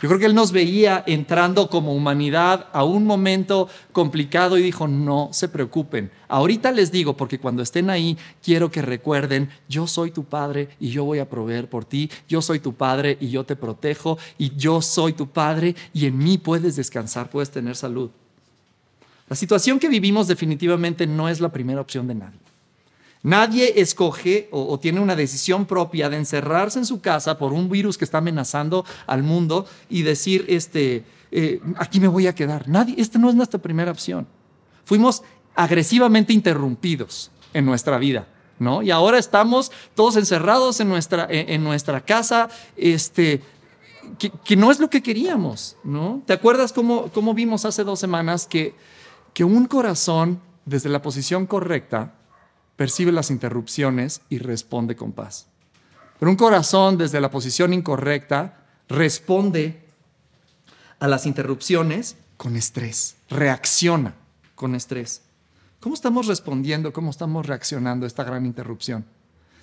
Yo 0.00 0.08
creo 0.08 0.20
que 0.20 0.26
Él 0.26 0.34
nos 0.34 0.52
veía 0.52 1.02
entrando 1.06 1.68
como 1.68 1.92
humanidad 1.92 2.66
a 2.72 2.84
un 2.84 3.04
momento 3.04 3.68
complicado 3.90 4.56
y 4.56 4.62
dijo, 4.62 4.86
no 4.86 5.30
se 5.32 5.48
preocupen. 5.48 6.12
Ahorita 6.28 6.70
les 6.70 6.92
digo, 6.92 7.16
porque 7.16 7.40
cuando 7.40 7.62
estén 7.62 7.90
ahí, 7.90 8.16
quiero 8.40 8.70
que 8.70 8.80
recuerden, 8.80 9.50
yo 9.68 9.88
soy 9.88 10.12
tu 10.12 10.22
Padre 10.24 10.68
y 10.78 10.90
yo 10.90 11.04
voy 11.04 11.18
a 11.18 11.28
proveer 11.28 11.68
por 11.68 11.84
ti, 11.84 12.10
yo 12.28 12.42
soy 12.42 12.60
tu 12.60 12.74
Padre 12.74 13.18
y 13.20 13.30
yo 13.30 13.44
te 13.44 13.56
protejo, 13.56 14.18
y 14.38 14.54
yo 14.56 14.82
soy 14.82 15.14
tu 15.14 15.28
Padre 15.28 15.74
y 15.92 16.06
en 16.06 16.16
mí 16.16 16.38
puedes 16.38 16.76
descansar, 16.76 17.28
puedes 17.28 17.50
tener 17.50 17.74
salud. 17.74 18.10
La 19.28 19.34
situación 19.34 19.80
que 19.80 19.88
vivimos 19.88 20.28
definitivamente 20.28 21.06
no 21.08 21.28
es 21.28 21.40
la 21.40 21.50
primera 21.50 21.80
opción 21.80 22.06
de 22.06 22.14
nadie. 22.14 22.47
Nadie 23.22 23.80
escoge 23.80 24.48
o, 24.52 24.78
tiene 24.78 25.00
una 25.00 25.16
decisión 25.16 25.66
propia 25.66 26.08
de 26.08 26.16
encerrarse 26.16 26.78
en 26.78 26.86
su 26.86 27.00
casa 27.00 27.36
por 27.36 27.52
un 27.52 27.68
virus 27.68 27.98
que 27.98 28.04
está 28.04 28.18
amenazando 28.18 28.84
al 29.06 29.22
mundo 29.22 29.66
y 29.88 30.02
decir, 30.02 30.44
este, 30.48 31.04
eh, 31.32 31.60
aquí 31.76 31.98
me 31.98 32.08
voy 32.08 32.26
a 32.26 32.34
quedar. 32.34 32.68
Nadie, 32.68 32.94
esta 32.98 33.18
no 33.18 33.28
es 33.28 33.34
nuestra 33.34 33.60
primera 33.60 33.90
opción. 33.90 34.26
Fuimos 34.84 35.22
agresivamente 35.54 36.32
interrumpidos 36.32 37.30
en 37.52 37.64
nuestra 37.64 37.98
vida. 37.98 38.28
¿No? 38.60 38.82
Y 38.82 38.90
ahora 38.90 39.18
estamos 39.18 39.70
todos 39.94 40.16
encerrados 40.16 40.80
en 40.80 40.88
nuestra, 40.88 41.28
en, 41.30 41.62
nuestra 41.62 42.00
casa, 42.00 42.48
este, 42.76 43.40
que, 44.18 44.56
no 44.56 44.72
es 44.72 44.80
lo 44.80 44.90
que 44.90 45.00
queríamos, 45.00 45.76
¿no? 45.84 46.22
¿Te 46.26 46.32
acuerdas 46.32 46.72
cómo, 46.72 47.08
cómo 47.14 47.34
vimos 47.34 47.64
hace 47.64 47.84
dos 47.84 48.00
semanas 48.00 48.48
que, 48.48 48.74
que 49.32 49.44
un 49.44 49.66
corazón 49.66 50.40
desde 50.64 50.88
la 50.88 51.00
posición 51.00 51.46
correcta 51.46 52.17
percibe 52.78 53.10
las 53.10 53.32
interrupciones 53.32 54.20
y 54.28 54.38
responde 54.38 54.94
con 54.94 55.10
paz. 55.10 55.48
Pero 56.20 56.30
un 56.30 56.36
corazón 56.36 56.96
desde 56.96 57.20
la 57.20 57.28
posición 57.28 57.72
incorrecta 57.72 58.66
responde 58.88 59.82
a 61.00 61.08
las 61.08 61.26
interrupciones 61.26 62.16
con 62.36 62.54
estrés, 62.54 63.16
reacciona 63.28 64.14
con 64.54 64.76
estrés. 64.76 65.22
¿Cómo 65.80 65.96
estamos 65.96 66.28
respondiendo? 66.28 66.92
¿Cómo 66.92 67.10
estamos 67.10 67.46
reaccionando 67.46 68.06
a 68.06 68.06
esta 68.06 68.22
gran 68.22 68.46
interrupción? 68.46 69.04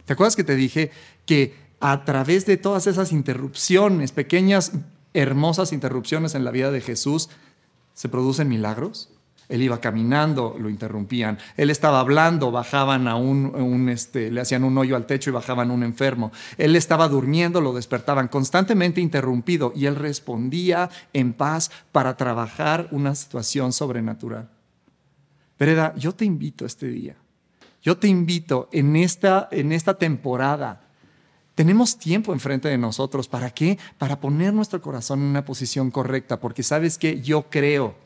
¿Te 0.04 0.12
acuerdas 0.12 0.36
que 0.36 0.44
te 0.44 0.58
dije 0.58 0.92
que 1.26 1.56
a 1.80 2.04
través 2.04 2.46
de 2.46 2.58
todas 2.58 2.86
esas 2.86 3.14
interrupciones, 3.14 4.12
pequeñas, 4.12 4.74
hermosas 5.14 5.72
interrupciones 5.72 6.36
en 6.36 6.44
la 6.44 6.52
vida 6.52 6.70
de 6.70 6.82
Jesús, 6.82 7.30
se 7.94 8.10
producen 8.10 8.50
milagros? 8.50 9.15
Él 9.48 9.62
iba 9.62 9.80
caminando, 9.80 10.56
lo 10.60 10.70
interrumpían. 10.70 11.38
Él 11.56 11.70
estaba 11.70 12.00
hablando, 12.00 12.52
bajaban 12.52 13.08
a 13.08 13.16
un, 13.16 13.90
este, 13.90 14.32
le 14.32 14.42
hacían 14.42 14.64
un 14.64 14.78
hoyo 14.78 14.96
al 14.96 15.06
techo 15.06 15.30
y 15.30 15.34
bajaban 15.34 15.72
un 15.72 15.84
enfermo. 15.84 16.32
Él 16.58 16.76
estaba 16.76 17.08
durmiendo, 17.08 17.62
lo 17.62 17.74
despertaban, 17.74 18.28
constantemente 18.28 19.02
interrumpido 19.02 19.72
y 19.76 19.86
él 19.86 19.96
respondía 19.96 20.90
en 21.14 21.34
paz 21.34 21.72
para 21.92 22.18
trabajar 22.18 22.88
una 22.92 23.14
situación 23.14 23.72
sobrenatural. 23.72 24.50
Vereda, 25.60 25.94
yo 25.96 26.14
te 26.14 26.26
invito 26.26 26.66
este 26.66 26.88
día. 26.88 27.16
Yo 27.82 27.98
te 27.98 28.08
invito 28.08 28.68
en 28.72 28.96
esta, 28.96 29.48
en 29.52 29.72
esta 29.72 29.94
temporada. 29.94 30.82
Tenemos 31.54 31.98
tiempo 31.98 32.34
enfrente 32.34 32.68
de 32.68 32.80
nosotros. 32.80 33.28
¿Para 33.28 33.52
qué? 33.52 33.78
Para 34.00 34.20
poner 34.20 34.54
nuestro 34.54 34.82
corazón 34.82 35.20
en 35.20 35.28
una 35.28 35.46
posición 35.46 35.92
correcta, 35.92 36.40
porque 36.40 36.64
sabes 36.64 36.98
que 36.98 37.22
yo 37.22 37.44
creo 37.50 38.05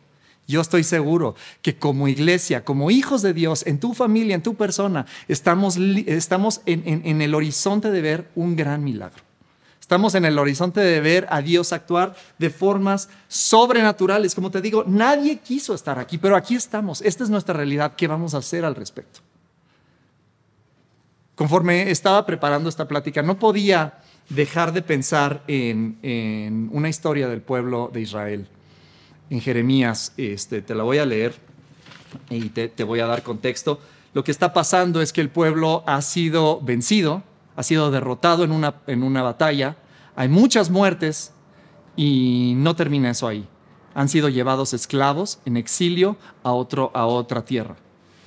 yo 0.50 0.62
estoy 0.62 0.84
seguro 0.84 1.36
que 1.62 1.78
como 1.78 2.08
iglesia, 2.08 2.66
como 2.66 2.90
hijos 2.90 3.22
de 3.22 3.34
Dios, 3.34 3.66
en 3.68 3.80
tu 3.80 3.94
familia, 3.94 4.34
en 4.34 4.42
tu 4.42 4.56
persona, 4.56 5.06
estamos, 5.28 5.78
estamos 5.78 6.62
en, 6.66 6.84
en 7.06 7.22
el 7.22 7.36
horizonte 7.36 7.92
de 7.92 8.02
ver 8.02 8.30
un 8.34 8.56
gran 8.56 8.84
milagro. 8.84 9.24
Estamos 9.80 10.16
en 10.16 10.26
el 10.26 10.38
horizonte 10.38 10.82
de 10.82 11.02
ver 11.02 11.28
a 11.30 11.42
Dios 11.42 11.72
actuar 11.72 12.16
de 12.40 12.50
formas 12.50 13.10
sobrenaturales. 13.28 14.34
Como 14.34 14.50
te 14.50 14.62
digo, 14.62 14.84
nadie 14.88 15.38
quiso 15.38 15.76
estar 15.76 16.00
aquí, 16.00 16.18
pero 16.18 16.36
aquí 16.36 16.56
estamos. 16.56 17.02
Esta 17.02 17.24
es 17.24 17.30
nuestra 17.30 17.54
realidad. 17.54 17.94
¿Qué 17.96 18.08
vamos 18.08 18.34
a 18.34 18.40
hacer 18.40 18.66
al 18.66 18.76
respecto? 18.76 19.20
Conforme 21.36 21.92
estaba 21.92 22.26
preparando 22.26 22.70
esta 22.70 22.88
plática, 22.88 23.22
no 23.22 23.38
podía 23.38 24.00
dejar 24.30 24.74
de 24.74 24.82
pensar 24.82 25.44
en, 25.48 25.98
en 26.02 26.70
una 26.72 26.90
historia 26.90 27.28
del 27.28 27.42
pueblo 27.42 27.90
de 27.94 28.02
Israel 28.02 28.48
en 29.30 29.42
Jeremías, 29.42 30.14
este, 30.18 30.62
te 30.62 30.76
la 30.76 30.84
voy 30.84 30.98
a 30.98 31.06
leer 31.06 31.36
y 32.30 32.50
te, 32.50 32.84
voy 32.84 33.00
a 33.00 33.06
dar 33.06 33.24
contexto. 33.24 33.80
Lo 34.14 34.24
que 34.24 34.32
está 34.32 34.54
pasando 34.54 35.02
es 35.02 35.14
que 35.14 35.22
el 35.22 35.30
pueblo 35.30 35.84
ha 35.86 36.02
sido 36.02 36.60
vencido, 36.62 37.24
ha 37.56 37.64
sido 37.64 37.92
derrotado 37.92 38.44
en 38.44 38.52
una, 38.52 38.76
en 38.88 39.04
una 39.04 39.22
batalla, 39.22 39.78
hay 40.16 40.30
muchas 40.30 40.70
muertes 40.70 41.32
y 41.96 42.54
no 42.58 42.76
termina 42.76 43.12
eso 43.12 43.28
ahí. 43.28 43.48
Han 43.94 44.10
sido 44.10 44.30
llevados 44.30 44.74
esclavos 44.74 45.40
en 45.46 45.58
exilio 45.58 46.18
a, 46.44 46.52
otro, 46.54 46.92
a 46.94 47.06
otra 47.06 47.46
tierra. 47.46 47.76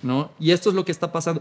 ¿no? 0.02 0.30
Y 0.38 0.50
esto 0.50 0.68
es 0.68 0.74
lo 0.74 0.84
que 0.84 0.92
está 0.92 1.12
pasando 1.12 1.40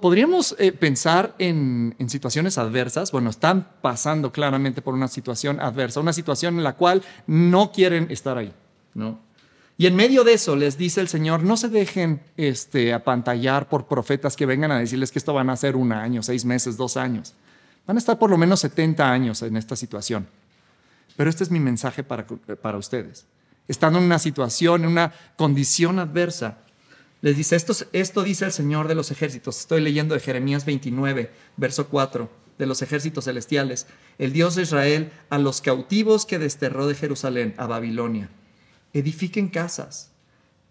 podríamos 0.00 0.56
eh, 0.58 0.72
pensar 0.72 1.34
en, 1.38 1.94
situaciones 2.08 2.58
adversas. 2.58 3.12
Bueno, 3.12 3.30
están 3.30 3.68
pasando 3.80 4.32
claramente 4.32 4.82
por 4.82 4.94
una 4.94 5.08
situación 5.08 5.60
adversa, 5.60 6.00
una 6.00 6.12
situación 6.12 6.58
en 6.58 6.64
la 6.64 6.74
cual 6.74 7.02
no 7.26 7.72
quieren 7.72 8.10
estar 8.10 8.36
ahí, 8.38 8.52
¿no? 8.94 9.18
Y 9.78 9.86
en 9.86 9.96
medio 9.96 10.22
de 10.22 10.34
eso 10.34 10.54
les 10.54 10.76
dice 10.76 11.00
el 11.00 11.08
Señor, 11.08 11.42
no 11.42 11.56
se 11.56 11.68
dejen 11.68 12.20
este, 12.36 12.92
apantallar 12.92 13.68
por 13.68 13.86
profetas 13.86 14.36
que 14.36 14.46
vengan 14.46 14.70
a 14.70 14.78
decirles 14.78 15.10
que 15.10 15.18
esto 15.18 15.32
van 15.32 15.50
a 15.50 15.56
ser 15.56 15.76
un 15.76 15.92
año, 15.92 16.22
seis 16.22 16.44
meses, 16.44 16.76
dos 16.76 16.96
años. 16.96 17.34
Van 17.86 17.96
a 17.96 17.98
estar 17.98 18.18
por 18.18 18.30
lo 18.30 18.38
menos 18.38 18.60
70 18.60 19.10
años 19.10 19.42
en 19.42 19.56
esta 19.56 19.74
situación. 19.74 20.28
Pero 21.16 21.30
este 21.30 21.42
es 21.42 21.50
mi 21.50 21.58
mensaje 21.58 22.04
para, 22.04 22.26
para 22.26 22.78
ustedes. 22.78 23.26
Estando 23.66 23.98
en 23.98 24.04
una 24.04 24.18
situación, 24.18 24.82
en 24.84 24.90
una 24.90 25.12
condición 25.36 25.98
adversa, 25.98 26.58
les 27.22 27.36
dice, 27.36 27.54
esto, 27.54 27.72
esto 27.92 28.24
dice 28.24 28.44
el 28.44 28.52
Señor 28.52 28.88
de 28.88 28.96
los 28.96 29.12
ejércitos. 29.12 29.60
Estoy 29.60 29.80
leyendo 29.80 30.14
de 30.14 30.20
Jeremías 30.20 30.64
29, 30.64 31.30
verso 31.56 31.86
4, 31.86 32.28
de 32.58 32.66
los 32.66 32.82
ejércitos 32.82 33.24
celestiales. 33.26 33.86
El 34.18 34.32
Dios 34.32 34.56
de 34.56 34.62
Israel 34.62 35.12
a 35.30 35.38
los 35.38 35.60
cautivos 35.60 36.26
que 36.26 36.40
desterró 36.40 36.88
de 36.88 36.96
Jerusalén 36.96 37.54
a 37.58 37.66
Babilonia. 37.68 38.28
Edifiquen 38.92 39.48
casas, 39.48 40.10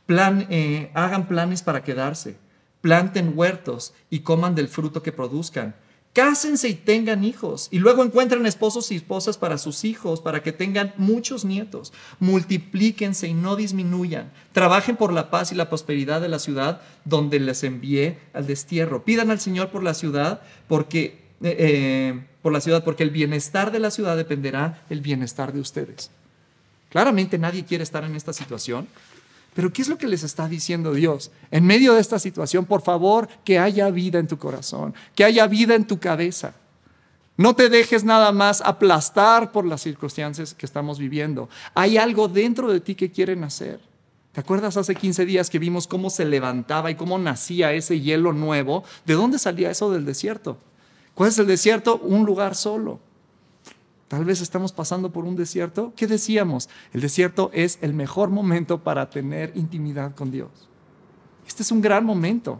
plan, 0.05 0.45
eh, 0.49 0.91
hagan 0.93 1.29
planes 1.29 1.63
para 1.63 1.85
quedarse, 1.85 2.35
planten 2.81 3.31
huertos 3.33 3.93
y 4.09 4.19
coman 4.19 4.53
del 4.53 4.67
fruto 4.67 5.01
que 5.01 5.13
produzcan 5.13 5.75
Cásense 6.13 6.67
y 6.67 6.73
tengan 6.73 7.23
hijos. 7.23 7.69
Y 7.71 7.79
luego 7.79 8.03
encuentren 8.03 8.45
esposos 8.45 8.91
y 8.91 8.97
esposas 8.97 9.37
para 9.37 9.57
sus 9.57 9.85
hijos, 9.85 10.19
para 10.19 10.43
que 10.43 10.51
tengan 10.51 10.93
muchos 10.97 11.45
nietos. 11.45 11.93
Multiplíquense 12.19 13.27
y 13.27 13.33
no 13.33 13.55
disminuyan. 13.55 14.31
Trabajen 14.51 14.97
por 14.97 15.13
la 15.13 15.29
paz 15.29 15.53
y 15.53 15.55
la 15.55 15.69
prosperidad 15.69 16.19
de 16.19 16.27
la 16.27 16.39
ciudad 16.39 16.81
donde 17.05 17.39
les 17.39 17.63
envié 17.63 18.19
al 18.33 18.45
destierro. 18.45 19.05
Pidan 19.05 19.31
al 19.31 19.39
Señor 19.39 19.69
por 19.69 19.83
la 19.83 19.93
ciudad, 19.93 20.41
porque, 20.67 21.19
eh, 21.41 21.55
eh, 21.57 22.25
por 22.41 22.51
la 22.51 22.59
ciudad, 22.59 22.83
porque 22.83 23.03
el 23.03 23.11
bienestar 23.11 23.71
de 23.71 23.79
la 23.79 23.91
ciudad 23.91 24.17
dependerá 24.17 24.83
del 24.89 24.99
bienestar 24.99 25.53
de 25.53 25.61
ustedes. 25.61 26.11
Claramente 26.89 27.37
nadie 27.37 27.63
quiere 27.63 27.85
estar 27.85 28.03
en 28.03 28.17
esta 28.17 28.33
situación. 28.33 28.85
Pero 29.53 29.73
¿qué 29.73 29.81
es 29.81 29.89
lo 29.89 29.97
que 29.97 30.07
les 30.07 30.23
está 30.23 30.47
diciendo 30.47 30.93
Dios? 30.93 31.31
En 31.51 31.65
medio 31.65 31.93
de 31.93 32.01
esta 32.01 32.19
situación, 32.19 32.65
por 32.65 32.81
favor, 32.81 33.27
que 33.43 33.59
haya 33.59 33.89
vida 33.89 34.19
en 34.19 34.27
tu 34.27 34.37
corazón, 34.37 34.93
que 35.13 35.25
haya 35.25 35.45
vida 35.47 35.75
en 35.75 35.85
tu 35.85 35.99
cabeza. 35.99 36.53
No 37.35 37.55
te 37.55 37.69
dejes 37.69 38.03
nada 38.03 38.31
más 38.31 38.61
aplastar 38.61 39.51
por 39.51 39.65
las 39.65 39.81
circunstancias 39.81 40.53
que 40.53 40.65
estamos 40.65 40.99
viviendo. 40.99 41.49
Hay 41.73 41.97
algo 41.97 42.27
dentro 42.27 42.71
de 42.71 42.79
ti 42.79 42.95
que 42.95 43.11
quieren 43.11 43.43
hacer. 43.43 43.79
¿Te 44.31 44.39
acuerdas 44.39 44.77
hace 44.77 44.95
15 44.95 45.25
días 45.25 45.49
que 45.49 45.59
vimos 45.59 45.87
cómo 45.87 46.09
se 46.09 46.23
levantaba 46.23 46.89
y 46.89 46.95
cómo 46.95 47.17
nacía 47.17 47.73
ese 47.73 47.99
hielo 47.99 48.31
nuevo? 48.31 48.83
¿De 49.05 49.15
dónde 49.15 49.39
salía 49.39 49.71
eso 49.71 49.91
del 49.91 50.05
desierto? 50.05 50.57
¿Cuál 51.15 51.29
es 51.29 51.39
el 51.39 51.47
desierto? 51.47 51.97
Un 51.97 52.25
lugar 52.25 52.55
solo. 52.55 52.99
Tal 54.11 54.25
vez 54.25 54.41
estamos 54.41 54.73
pasando 54.73 55.09
por 55.09 55.23
un 55.23 55.37
desierto. 55.37 55.93
¿Qué 55.95 56.05
decíamos? 56.05 56.67
El 56.91 56.99
desierto 56.99 57.49
es 57.53 57.79
el 57.79 57.93
mejor 57.93 58.29
momento 58.29 58.83
para 58.83 59.09
tener 59.09 59.53
intimidad 59.55 60.13
con 60.15 60.31
Dios. 60.31 60.49
Este 61.47 61.63
es 61.63 61.71
un 61.71 61.79
gran 61.79 62.03
momento. 62.03 62.59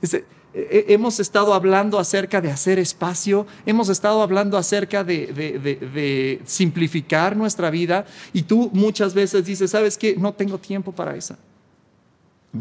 Este, 0.00 0.24
hemos 0.54 1.18
estado 1.18 1.52
hablando 1.52 1.98
acerca 1.98 2.40
de 2.40 2.48
hacer 2.52 2.78
espacio, 2.78 3.44
hemos 3.66 3.88
estado 3.88 4.22
hablando 4.22 4.56
acerca 4.56 5.02
de, 5.02 6.40
simplificar 6.44 7.36
nuestra 7.36 7.70
vida 7.70 8.06
y 8.32 8.42
tú 8.42 8.70
muchas 8.72 9.14
veces 9.14 9.44
dices, 9.44 9.72
¿sabes 9.72 9.98
qué? 9.98 10.14
No 10.16 10.32
tengo 10.32 10.58
tiempo 10.58 10.92
para 10.92 11.16
eso. 11.16 11.36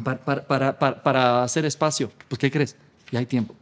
Para, 0.03 1.03
para 1.03 1.43
hacer 1.43 1.65
espacio. 1.65 2.11
Pues 2.27 2.39
¿qué 2.39 2.49
crees? 2.49 2.75
Ya 3.11 3.19
hay 3.19 3.27
tiempo. 3.27 3.53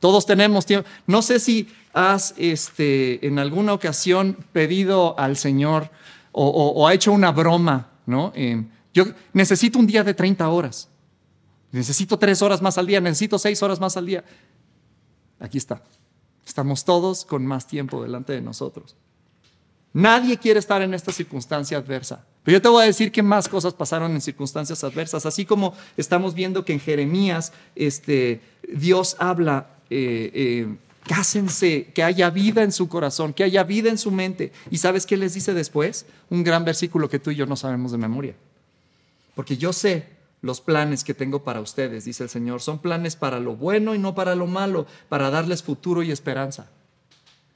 Todos 0.00 0.24
tenemos 0.24 0.64
tiempo. 0.64 0.88
No 1.06 1.20
sé 1.20 1.38
si 1.38 1.68
has 1.92 2.34
este, 2.36 3.26
en 3.26 3.38
alguna 3.38 3.72
ocasión 3.72 4.36
pedido 4.52 5.18
al 5.18 5.36
Señor 5.36 5.90
o, 6.32 6.88
ha 6.88 6.94
hecho 6.94 7.12
una 7.12 7.30
broma, 7.30 7.90
¿no? 8.06 8.32
yo 8.94 9.04
necesito 9.32 9.78
un 9.78 9.86
día 9.86 10.02
de 10.02 10.14
30 10.14 10.48
horas. 10.48 10.88
Necesito 11.72 12.18
tres 12.18 12.42
horas 12.42 12.60
más 12.60 12.76
al 12.76 12.86
día, 12.86 13.00
necesito 13.00 13.38
seis 13.38 13.62
horas 13.62 13.80
más 13.80 13.96
al 13.96 14.06
día. 14.06 14.22
Aquí 15.40 15.56
está. 15.56 15.82
Estamos 16.46 16.84
todos 16.84 17.24
con 17.24 17.46
más 17.46 17.66
tiempo 17.66 18.02
delante 18.02 18.34
de 18.34 18.42
nosotros. 18.42 18.94
Nadie 19.94 20.38
quiere 20.38 20.60
estar 20.60 20.82
en 20.82 20.92
esta 20.92 21.12
circunstancia 21.12 21.78
adversa. 21.78 22.24
Pero 22.42 22.58
yo 22.58 22.62
te 22.62 22.68
voy 22.68 22.82
a 22.82 22.86
decir 22.86 23.10
que 23.10 23.22
más 23.22 23.48
cosas 23.48 23.72
pasaron 23.72 24.12
en 24.12 24.20
circunstancias 24.20 24.84
adversas, 24.84 25.24
así 25.26 25.44
como 25.44 25.74
estamos 25.96 26.34
viendo 26.34 26.64
que 26.64 26.72
en 26.72 26.80
Jeremías 26.80 27.52
este, 27.74 28.40
Dios 28.68 29.16
habla 29.18 29.68
eh, 29.90 30.30
eh, 30.34 30.76
cásense, 31.06 31.90
que 31.94 32.02
haya 32.02 32.30
vida 32.30 32.62
en 32.62 32.72
su 32.72 32.88
corazón, 32.88 33.32
que 33.32 33.44
haya 33.44 33.64
vida 33.64 33.90
en 33.90 33.98
su 33.98 34.10
mente. 34.10 34.52
¿Y 34.70 34.78
sabes 34.78 35.06
qué 35.06 35.16
les 35.16 35.34
dice 35.34 35.54
después? 35.54 36.06
Un 36.30 36.44
gran 36.44 36.64
versículo 36.64 37.08
que 37.08 37.18
tú 37.18 37.30
y 37.30 37.36
yo 37.36 37.46
no 37.46 37.56
sabemos 37.56 37.92
de 37.92 37.98
memoria. 37.98 38.34
Porque 39.34 39.56
yo 39.56 39.72
sé 39.72 40.06
los 40.40 40.60
planes 40.60 41.04
que 41.04 41.14
tengo 41.14 41.44
para 41.44 41.60
ustedes, 41.60 42.04
dice 42.04 42.24
el 42.24 42.30
Señor. 42.30 42.60
Son 42.60 42.78
planes 42.78 43.16
para 43.16 43.40
lo 43.40 43.56
bueno 43.56 43.94
y 43.94 43.98
no 43.98 44.14
para 44.14 44.34
lo 44.34 44.46
malo, 44.46 44.86
para 45.08 45.30
darles 45.30 45.62
futuro 45.62 46.02
y 46.02 46.10
esperanza. 46.10 46.70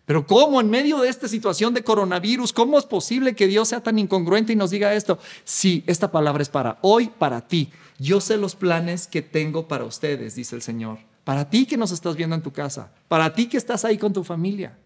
Pero 0.07 0.25
¿cómo 0.25 0.61
en 0.61 0.71
medio 0.71 0.99
de 0.99 1.09
esta 1.09 1.27
situación 1.27 1.75
de 1.75 1.83
coronavirus, 1.83 2.53
cómo 2.53 2.79
es 2.79 2.85
posible 2.85 3.35
que 3.35 3.49
Dios 3.49 3.69
sea 3.69 3.83
tan 3.83 3.99
incongruente 3.99 4.53
y 4.53 4.57
nos 4.57 4.71
diga 4.71 4.95
esto? 4.95 5.19
Sí, 5.43 5.83
esta 5.89 6.13
palabra 6.13 6.43
es 6.43 6.49
para 6.49 6.79
hoy, 6.83 7.11
para 7.19 7.49
ti. 7.49 7.73
Yo 7.99 8.21
sé 8.21 8.37
los 8.37 8.55
planes 8.55 9.09
que 9.09 9.23
tengo 9.23 9.67
para 9.67 9.85
ustedes, 9.85 10.37
dice 10.37 10.55
el 10.55 10.63
Señor 10.63 10.99
para 11.27 11.51
ti 11.51 11.67
que 11.67 11.77
nos 11.77 11.91
estás 11.91 12.15
viendo 12.15 12.37
en 12.37 12.43
tu 12.43 12.53
casa, 12.53 12.89
para 13.09 13.35
ti 13.35 13.49
que 13.49 13.57
estás 13.57 13.85
ahí 13.85 13.99
con 13.99 14.13
tu 14.13 14.23
familia. 14.23 14.79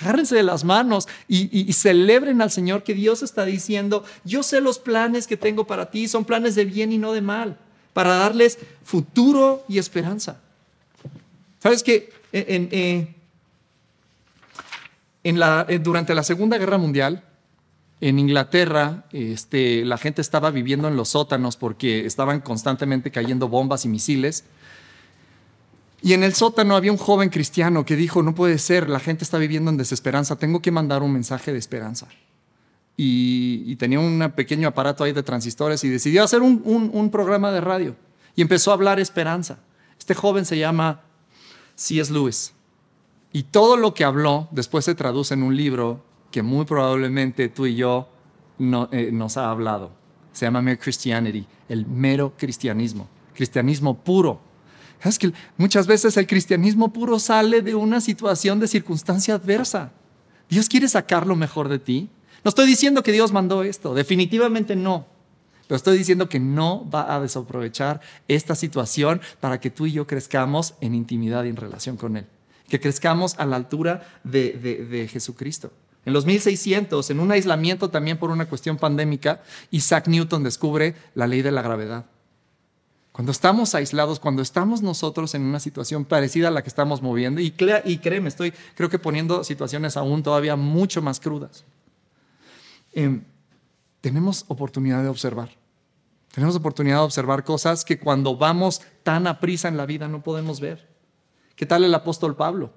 Agárrense 0.00 0.34
de 0.34 0.42
las 0.42 0.64
manos 0.64 1.06
y, 1.28 1.72
celebren 1.72 2.42
al 2.42 2.50
Señor 2.50 2.82
que 2.82 2.94
Dios 2.94 3.22
está 3.22 3.44
diciendo, 3.44 4.02
yo 4.24 4.42
sé 4.42 4.60
los 4.60 4.80
planes 4.80 5.28
que 5.28 5.36
tengo 5.36 5.68
para 5.68 5.92
ti, 5.92 6.08
son 6.08 6.24
planes 6.24 6.56
de 6.56 6.64
bien 6.64 6.90
y 6.90 6.98
no 6.98 7.12
de 7.12 7.20
mal, 7.20 7.58
para 7.92 8.16
darles 8.16 8.58
futuro 8.82 9.64
y 9.68 9.78
esperanza. 9.78 10.40
¿Sabes 11.60 11.84
qué? 11.84 12.12
En, 12.32 12.68
eh, 12.72 13.14
la, 15.22 15.64
durante 15.80 16.12
la 16.12 16.24
Segunda 16.24 16.58
Guerra 16.58 16.76
Mundial, 16.76 17.22
en 18.00 18.18
Inglaterra, 18.18 19.04
este, 19.12 19.84
la 19.84 19.96
gente 19.96 20.22
estaba 20.22 20.50
viviendo 20.50 20.88
en 20.88 20.96
los 20.96 21.10
sótanos 21.10 21.56
porque 21.56 22.04
estaban 22.04 22.40
constantemente 22.40 23.12
cayendo 23.12 23.48
bombas 23.48 23.84
y 23.84 23.88
misiles. 23.88 24.44
Y 26.04 26.12
en 26.12 26.22
el 26.22 26.34
sótano 26.34 26.76
había 26.76 26.92
un 26.92 26.98
joven 26.98 27.30
cristiano 27.30 27.86
que 27.86 27.96
dijo, 27.96 28.22
no 28.22 28.34
puede 28.34 28.58
ser, 28.58 28.90
la 28.90 29.00
gente 29.00 29.24
está 29.24 29.38
viviendo 29.38 29.70
en 29.70 29.78
desesperanza, 29.78 30.36
tengo 30.36 30.60
que 30.60 30.70
mandar 30.70 31.02
un 31.02 31.10
mensaje 31.10 31.50
de 31.50 31.58
esperanza. 31.58 32.08
Y, 32.94 33.74
tenía 33.76 34.00
un 34.00 34.30
pequeño 34.36 34.68
aparato 34.68 35.02
ahí 35.02 35.12
de 35.14 35.22
transistores 35.22 35.82
y 35.82 35.88
decidió 35.88 36.22
hacer 36.22 36.42
un, 36.42 37.08
programa 37.10 37.50
de 37.52 37.62
radio. 37.62 37.96
Y 38.36 38.42
empezó 38.42 38.70
a 38.70 38.74
hablar 38.74 39.00
esperanza. 39.00 39.60
Este 39.98 40.14
joven 40.14 40.44
se 40.44 40.58
llama 40.58 41.00
C.S. 41.74 42.12
Lewis. 42.12 42.52
Y 43.32 43.44
todo 43.44 43.78
lo 43.78 43.94
que 43.94 44.04
habló 44.04 44.48
después 44.50 44.84
se 44.84 44.94
traduce 44.94 45.32
en 45.32 45.42
un 45.42 45.56
libro 45.56 46.04
que 46.30 46.42
muy 46.42 46.66
probablemente 46.66 47.48
tú 47.48 47.64
y 47.64 47.76
yo 47.76 48.10
no, 48.58 48.90
eh, 48.92 49.08
nos 49.10 49.38
ha 49.38 49.48
hablado. 49.48 49.90
Se 50.34 50.44
llama 50.44 50.60
Mere 50.60 50.78
Christianity, 50.78 51.46
el 51.66 51.86
mero 51.86 52.34
cristianismo, 52.36 53.08
cristianismo 53.32 53.96
puro. 53.96 54.52
Es 55.04 55.18
que 55.18 55.32
muchas 55.58 55.86
veces 55.86 56.16
el 56.16 56.26
cristianismo 56.26 56.92
puro 56.92 57.18
sale 57.18 57.60
de 57.60 57.74
una 57.74 58.00
situación 58.00 58.58
de 58.58 58.68
circunstancia 58.68 59.34
adversa. 59.34 59.92
Dios 60.48 60.68
quiere 60.68 60.88
sacar 60.88 61.26
lo 61.26 61.36
mejor 61.36 61.68
de 61.68 61.78
ti. 61.78 62.08
No 62.42 62.48
estoy 62.48 62.66
diciendo 62.66 63.02
que 63.02 63.12
Dios 63.12 63.32
mandó 63.32 63.62
esto, 63.62 63.94
definitivamente 63.94 64.76
no. 64.76 65.06
Pero 65.66 65.76
estoy 65.76 65.96
diciendo 65.96 66.28
que 66.28 66.40
no 66.40 66.88
va 66.90 67.14
a 67.14 67.20
desaprovechar 67.20 68.00
esta 68.28 68.54
situación 68.54 69.20
para 69.40 69.60
que 69.60 69.70
tú 69.70 69.86
y 69.86 69.92
yo 69.92 70.06
crezcamos 70.06 70.74
en 70.80 70.94
intimidad 70.94 71.44
y 71.44 71.48
en 71.48 71.56
relación 71.56 71.96
con 71.96 72.16
Él. 72.16 72.26
Que 72.68 72.80
crezcamos 72.80 73.34
a 73.38 73.46
la 73.46 73.56
altura 73.56 74.20
de, 74.24 74.52
de 74.90 75.08
Jesucristo. 75.08 75.72
En 76.04 76.12
los 76.12 76.26
1600, 76.26 77.10
en 77.10 77.20
un 77.20 77.32
aislamiento 77.32 77.88
también 77.88 78.18
por 78.18 78.30
una 78.30 78.46
cuestión 78.46 78.76
pandémica, 78.76 79.42
Isaac 79.70 80.06
Newton 80.06 80.42
descubre 80.42 80.94
la 81.14 81.26
ley 81.26 81.40
de 81.40 81.50
la 81.50 81.62
gravedad. 81.62 82.04
Cuando 83.14 83.30
estamos 83.30 83.76
aislados, 83.76 84.18
cuando 84.18 84.42
estamos 84.42 84.82
nosotros 84.82 85.36
en 85.36 85.42
una 85.42 85.60
situación 85.60 86.04
parecida 86.04 86.48
a 86.48 86.50
la 86.50 86.64
que 86.64 86.68
estamos 86.68 87.00
moviendo, 87.00 87.40
y, 87.40 87.52
créeme, 87.52 88.28
estoy 88.28 88.52
creo 88.74 88.88
que 88.88 88.98
poniendo 88.98 89.44
situaciones 89.44 89.96
aún 89.96 90.24
todavía 90.24 90.56
mucho 90.56 91.00
más 91.00 91.20
crudas, 91.20 91.64
em, 92.92 93.22
tenemos 94.00 94.44
oportunidad 94.48 95.00
de 95.04 95.10
observar. 95.10 95.50
Tenemos 96.32 96.56
oportunidad 96.56 96.96
de 96.96 97.02
observar 97.04 97.44
cosas 97.44 97.84
que 97.84 98.00
cuando 98.00 98.36
vamos 98.36 98.82
tan 99.04 99.28
a 99.28 99.38
prisa 99.38 99.68
en 99.68 99.76
la 99.76 99.86
vida 99.86 100.08
no 100.08 100.24
podemos 100.24 100.58
ver. 100.58 100.88
¿Qué 101.54 101.66
tal 101.66 101.84
el 101.84 101.94
apóstol 101.94 102.34
Pablo? 102.34 102.72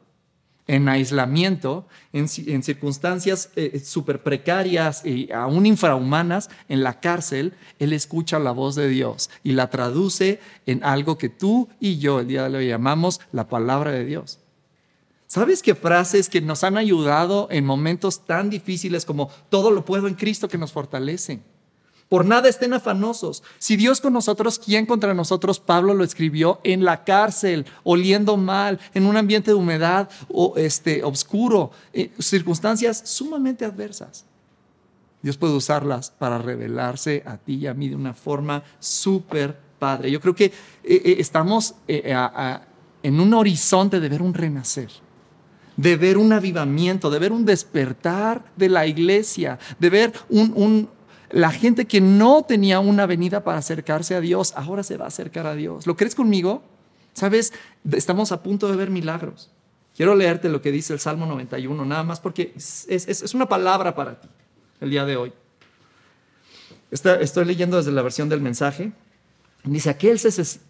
En 0.68 0.90
aislamiento, 0.90 1.88
en, 2.14 2.28
circunstancias 2.28 3.50
eh, 3.56 3.82
súper 3.84 4.22
precarias 4.22 5.06
y 5.06 5.32
aún 5.32 5.66
infrahumanas, 5.66 6.50
en 6.68 6.84
la 6.84 7.00
cárcel, 7.00 7.54
él 7.80 7.94
escucha 7.94 8.38
la 8.40 8.52
voz 8.52 8.76
de 8.76 8.90
Dios 8.90 9.30
y 9.44 9.54
la 9.54 9.70
traduce 9.70 10.40
en 10.66 10.84
algo 10.84 11.18
que 11.18 11.30
tú 11.30 11.70
y 11.80 11.98
yo 11.98 12.20
el 12.20 12.28
día 12.28 12.50
de 12.50 12.58
hoy 12.58 12.68
llamamos 12.68 13.22
la 13.32 13.48
palabra 13.48 13.92
de 13.92 14.06
Dios. 14.06 14.40
¿Sabes 15.28 15.62
qué 15.62 15.76
frases 15.76 16.30
que 16.30 16.42
nos 16.42 16.64
han 16.64 16.78
ayudado 16.78 17.48
en 17.52 17.66
momentos 17.66 18.26
tan 18.26 18.50
difíciles 18.50 19.06
como 19.06 19.30
todo 19.50 19.72
lo 19.72 19.84
puedo 19.84 20.08
en 20.08 20.16
Cristo 20.16 20.48
que 20.48 20.58
nos 20.58 20.72
fortalece? 20.72 21.42
Por 22.10 22.26
nada 22.26 22.48
estén 22.48 22.74
afanosos. 22.74 23.44
Si 23.60 23.76
Dios 23.76 24.00
con 24.00 24.14
nosotros, 24.14 24.60
¿quién 24.60 24.86
contra 24.86 25.14
nosotros? 25.14 25.60
Pablo 25.60 25.94
lo 25.94 26.06
escribió 26.06 26.62
en 26.64 26.86
la 26.86 27.04
cárcel, 27.04 27.66
oliendo 27.84 28.38
mal, 28.38 28.80
en 28.94 29.06
un 29.06 29.18
ambiente 29.18 29.52
de 29.52 29.56
humedad 29.56 30.10
o 30.30 30.54
este, 30.56 31.04
oscuro, 31.04 31.72
eh, 31.92 32.12
circunstancias 32.20 33.02
sumamente 33.06 33.66
adversas. 33.66 34.26
Dios 35.22 35.36
puede 35.36 35.54
usarlas 35.54 36.12
para 36.12 36.38
revelarse 36.38 37.24
a 37.26 37.38
ti 37.38 37.56
y 37.56 37.68
a 37.68 37.74
mí 37.74 37.90
de 37.90 37.96
una 37.96 38.14
forma 38.14 38.64
súper 38.80 39.58
padre. 39.78 40.10
Yo 40.10 40.22
creo 40.22 40.36
que 40.36 40.46
eh, 40.46 40.54
eh, 40.84 41.16
estamos 41.20 41.76
en 41.88 43.20
un 43.20 43.34
horizonte 43.34 44.00
de 44.00 44.08
ver 44.08 44.22
un 44.22 44.34
renacer 44.34 44.90
de 45.78 45.96
ver 45.96 46.18
un 46.18 46.34
avivamiento, 46.34 47.10
de 47.10 47.20
ver 47.20 47.32
un 47.32 47.46
despertar 47.46 48.44
de 48.56 48.68
la 48.68 48.88
iglesia, 48.88 49.60
de 49.80 49.90
ver 49.90 50.14
un, 50.28 50.90
la 51.30 51.52
gente 51.52 51.86
que 51.86 52.02
no 52.02 52.44
tenía 52.44 52.80
una 52.80 53.06
venida 53.06 53.44
para 53.44 53.58
acercarse 53.58 54.16
a 54.16 54.22
Dios, 54.22 54.54
ahora 54.56 54.84
se 54.84 54.98
va 54.98 55.06
a 55.06 55.10
acercar 55.10 55.46
a 55.46 55.56
Dios. 55.56 55.86
¿Lo 55.86 55.98
crees 55.98 56.16
conmigo? 56.16 56.64
Sabes, 57.14 57.54
estamos 57.92 58.32
a 58.32 58.44
punto 58.44 58.70
de 58.70 58.78
ver 58.78 58.90
milagros. 58.90 59.50
Quiero 59.96 60.16
leerte 60.16 60.50
lo 60.50 60.62
que 60.62 60.72
dice 60.72 60.94
el 60.94 61.00
Salmo 61.00 61.26
91, 61.26 61.84
nada 61.84 62.04
más 62.04 62.20
porque 62.20 62.54
es, 62.56 63.34
una 63.34 63.50
palabra 63.50 63.96
para 63.96 64.22
ti 64.22 64.28
el 64.80 64.92
día 64.92 65.06
de 65.06 65.18
hoy. 65.18 65.34
estoy 66.92 67.46
leyendo 67.46 67.78
desde 67.78 67.92
la 67.92 68.04
versión 68.04 68.30
del 68.30 68.40
mensaje. 68.40 68.92
Dice, 69.64 69.90
aquel 69.90 70.20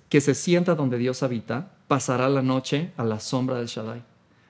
que 0.10 0.22
se 0.22 0.34
sienta 0.34 0.76
donde 0.76 0.98
Dios 0.98 1.22
habita, 1.22 1.74
pasará 1.88 2.30
la 2.30 2.42
noche 2.42 2.94
a 2.96 3.04
la 3.04 3.20
sombra 3.20 3.58
del 3.58 3.68
Shaddai. 3.68 4.02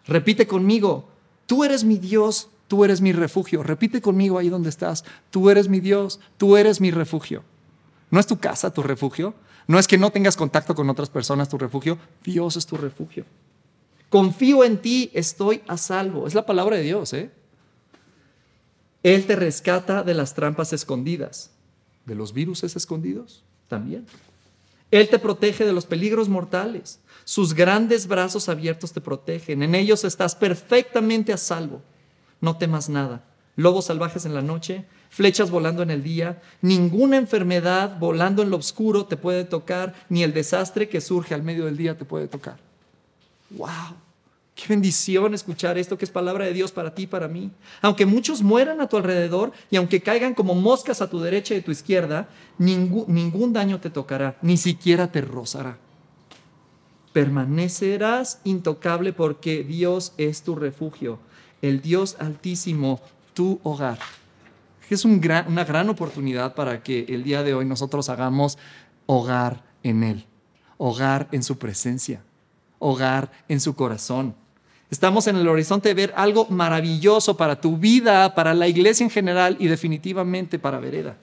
Repite 0.06 0.46
conmigo, 0.46 1.10
tú 1.48 1.64
eres 1.64 1.84
mi 1.84 1.98
Dios 1.98 2.50
Tú 2.68 2.84
eres 2.84 3.02
mi 3.02 3.14
refugio. 3.14 3.64
Repite 3.64 4.02
conmigo 4.02 4.38
ahí 4.38 4.50
donde 4.50 4.70
estás. 4.70 5.04
Tú 5.32 5.50
eres 5.50 5.70
mi 5.70 5.80
Dios. 5.80 6.20
Tú 6.38 6.58
eres 6.58 6.82
mi 6.82 6.92
refugio. 6.92 7.44
¿No 8.12 8.20
es 8.20 8.28
tu 8.28 8.38
casa 8.38 8.74
tu 8.74 8.84
refugio? 8.84 9.34
¿No 9.68 9.80
es 9.80 9.88
que 9.88 9.98
no 9.98 10.12
tengas 10.12 10.38
contacto 10.38 10.76
con 10.76 10.90
otras 10.90 11.10
personas 11.10 11.50
tu 11.50 11.58
refugio? 11.58 11.98
Dios 12.24 12.56
es 12.56 12.66
tu 12.66 12.78
refugio. 12.78 13.26
Confío 14.10 14.64
en 14.64 14.78
ti, 14.78 15.12
estoy 15.14 15.62
a 15.68 15.78
salvo. 15.78 16.28
Es 16.28 16.34
la 16.34 16.46
palabra 16.46 16.78
de 16.78 16.84
Dios, 16.84 17.12
¿eh? 17.14 17.32
Él 19.04 19.26
te 19.26 19.36
rescata 19.36 20.04
de 20.04 20.14
las 20.14 20.34
trampas 20.34 20.74
escondidas, 20.74 21.52
de 22.06 22.16
los 22.16 22.34
virus 22.34 22.64
escondidos 22.64 23.44
también. 23.68 24.06
Él 24.92 25.10
te 25.10 25.20
protege 25.20 25.66
de 25.66 25.74
los 25.74 25.86
peligros 25.86 26.30
mortales. 26.30 27.00
Sus 27.26 27.54
grandes 27.54 28.08
brazos 28.08 28.48
abiertos 28.48 28.94
te 28.94 29.02
protegen. 29.02 29.64
En 29.64 29.76
ellos 29.76 30.06
estás 30.06 30.36
perfectamente 30.36 31.34
a 31.34 31.38
salvo 31.38 31.82
no 32.42 32.58
temas 32.58 32.90
nada. 32.90 33.24
Lobos 33.56 33.86
salvajes 33.86 34.26
en 34.26 34.36
la 34.36 34.42
noche, 34.42 34.86
flechas 35.10 35.50
volando 35.50 35.82
en 35.82 35.90
el 35.90 36.04
día, 36.04 36.42
ninguna 36.62 37.18
enfermedad 37.18 37.98
volando 38.00 38.44
en 38.44 38.52
lo 38.52 38.58
oscuro 38.58 39.06
te 39.06 39.18
puede 39.18 39.46
tocar, 39.46 39.96
ni 40.10 40.24
el 40.24 40.34
desastre 40.34 40.90
que 40.90 41.02
surge 41.02 41.34
al 41.34 41.44
medio 41.44 41.66
del 41.66 41.76
día 41.78 41.98
te 41.98 42.06
puede 42.06 42.28
tocar. 42.28 42.58
¡Wow! 43.50 43.96
Qué 44.54 44.66
bendición 44.70 45.34
escuchar 45.34 45.78
esto 45.78 45.98
que 45.98 46.06
es 46.06 46.12
palabra 46.12 46.46
de 46.46 46.54
Dios 46.54 46.72
para 46.72 46.94
ti 46.94 47.04
y 47.04 47.08
para 47.08 47.28
mí. 47.28 47.52
Aunque 47.82 48.08
muchos 48.08 48.42
mueran 48.42 48.82
a 48.82 48.88
tu 48.88 48.98
alrededor 48.98 49.52
y 49.70 49.78
aunque 49.78 50.02
caigan 50.02 50.34
como 50.34 50.56
moscas 50.56 51.02
a 51.02 51.10
tu 51.10 51.20
derecha 51.20 51.54
y 51.54 51.60
a 51.60 51.64
tu 51.64 51.72
izquierda, 51.72 52.28
ningún, 52.58 53.06
ningún 53.08 53.54
daño 53.54 53.80
te 53.80 53.92
tocará, 53.92 54.38
ni 54.42 54.58
siquiera 54.58 55.12
te 55.12 55.22
rozará. 55.22 55.78
Permanecerás 57.14 58.42
intocable 58.44 59.14
porque 59.14 59.64
Dios 59.64 60.14
es 60.18 60.42
tu 60.42 60.56
refugio 60.56 61.20
el 61.62 61.82
Dios 61.82 62.18
altísimo, 62.20 63.02
tu 63.34 63.60
hogar. 63.64 64.00
Es 64.90 65.04
una 65.06 65.44
gran 65.66 65.90
oportunidad 65.90 66.56
para 66.56 66.82
que 66.82 67.06
el 67.10 67.24
día 67.24 67.44
de 67.44 67.54
hoy 67.54 67.66
nosotros 67.66 68.10
hagamos 68.10 68.58
hogar 69.06 69.64
en 69.84 70.04
Él, 70.04 70.26
hogar 70.78 71.28
en 71.32 71.44
su 71.44 71.58
presencia, 71.58 72.22
hogar 72.80 73.32
en 73.48 73.60
su 73.60 73.76
corazón. 73.76 74.36
Estamos 74.90 75.28
en 75.28 75.36
el 75.36 75.48
horizonte 75.48 75.90
de 75.90 75.96
ver 75.96 76.14
algo 76.16 76.48
maravilloso 76.50 77.36
para 77.36 77.60
tu 77.60 77.78
vida, 77.78 78.34
para 78.34 78.54
la 78.54 78.68
iglesia 78.70 79.04
en 79.04 79.10
general 79.10 79.58
y 79.60 79.68
definitivamente 79.68 80.60
para 80.60 80.80
Vereda 80.80 81.18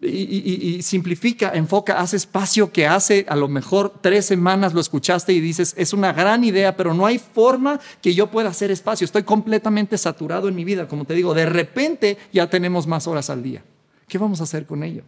y, 0.00 0.80
simplifica, 0.82 1.50
enfoca, 1.54 1.98
hace 1.98 2.16
espacio 2.16 2.72
que 2.72 2.86
hace 2.86 3.26
a 3.28 3.34
lo 3.34 3.48
mejor 3.48 3.94
tres 4.00 4.26
semanas 4.26 4.72
lo 4.72 4.80
escuchaste 4.80 5.32
y 5.32 5.40
dices, 5.40 5.74
es 5.76 5.92
una 5.92 6.12
gran 6.12 6.44
idea, 6.44 6.76
pero 6.76 6.94
no 6.94 7.04
hay 7.04 7.18
forma 7.18 7.80
que 8.00 8.14
yo 8.14 8.28
pueda 8.28 8.50
hacer 8.50 8.70
espacio. 8.70 9.04
Estoy 9.04 9.24
completamente 9.24 9.98
saturado 9.98 10.48
en 10.48 10.54
mi 10.54 10.64
vida. 10.64 10.86
Como 10.86 11.04
te 11.04 11.14
digo, 11.14 11.34
de 11.34 11.46
repente 11.46 12.16
ya 12.32 12.48
tenemos 12.48 12.86
más 12.86 13.08
horas 13.08 13.28
al 13.28 13.42
día. 13.42 13.64
¿Qué 14.06 14.18
vamos 14.18 14.40
a 14.40 14.44
hacer 14.44 14.66
con 14.66 14.84
ello? 14.84 15.02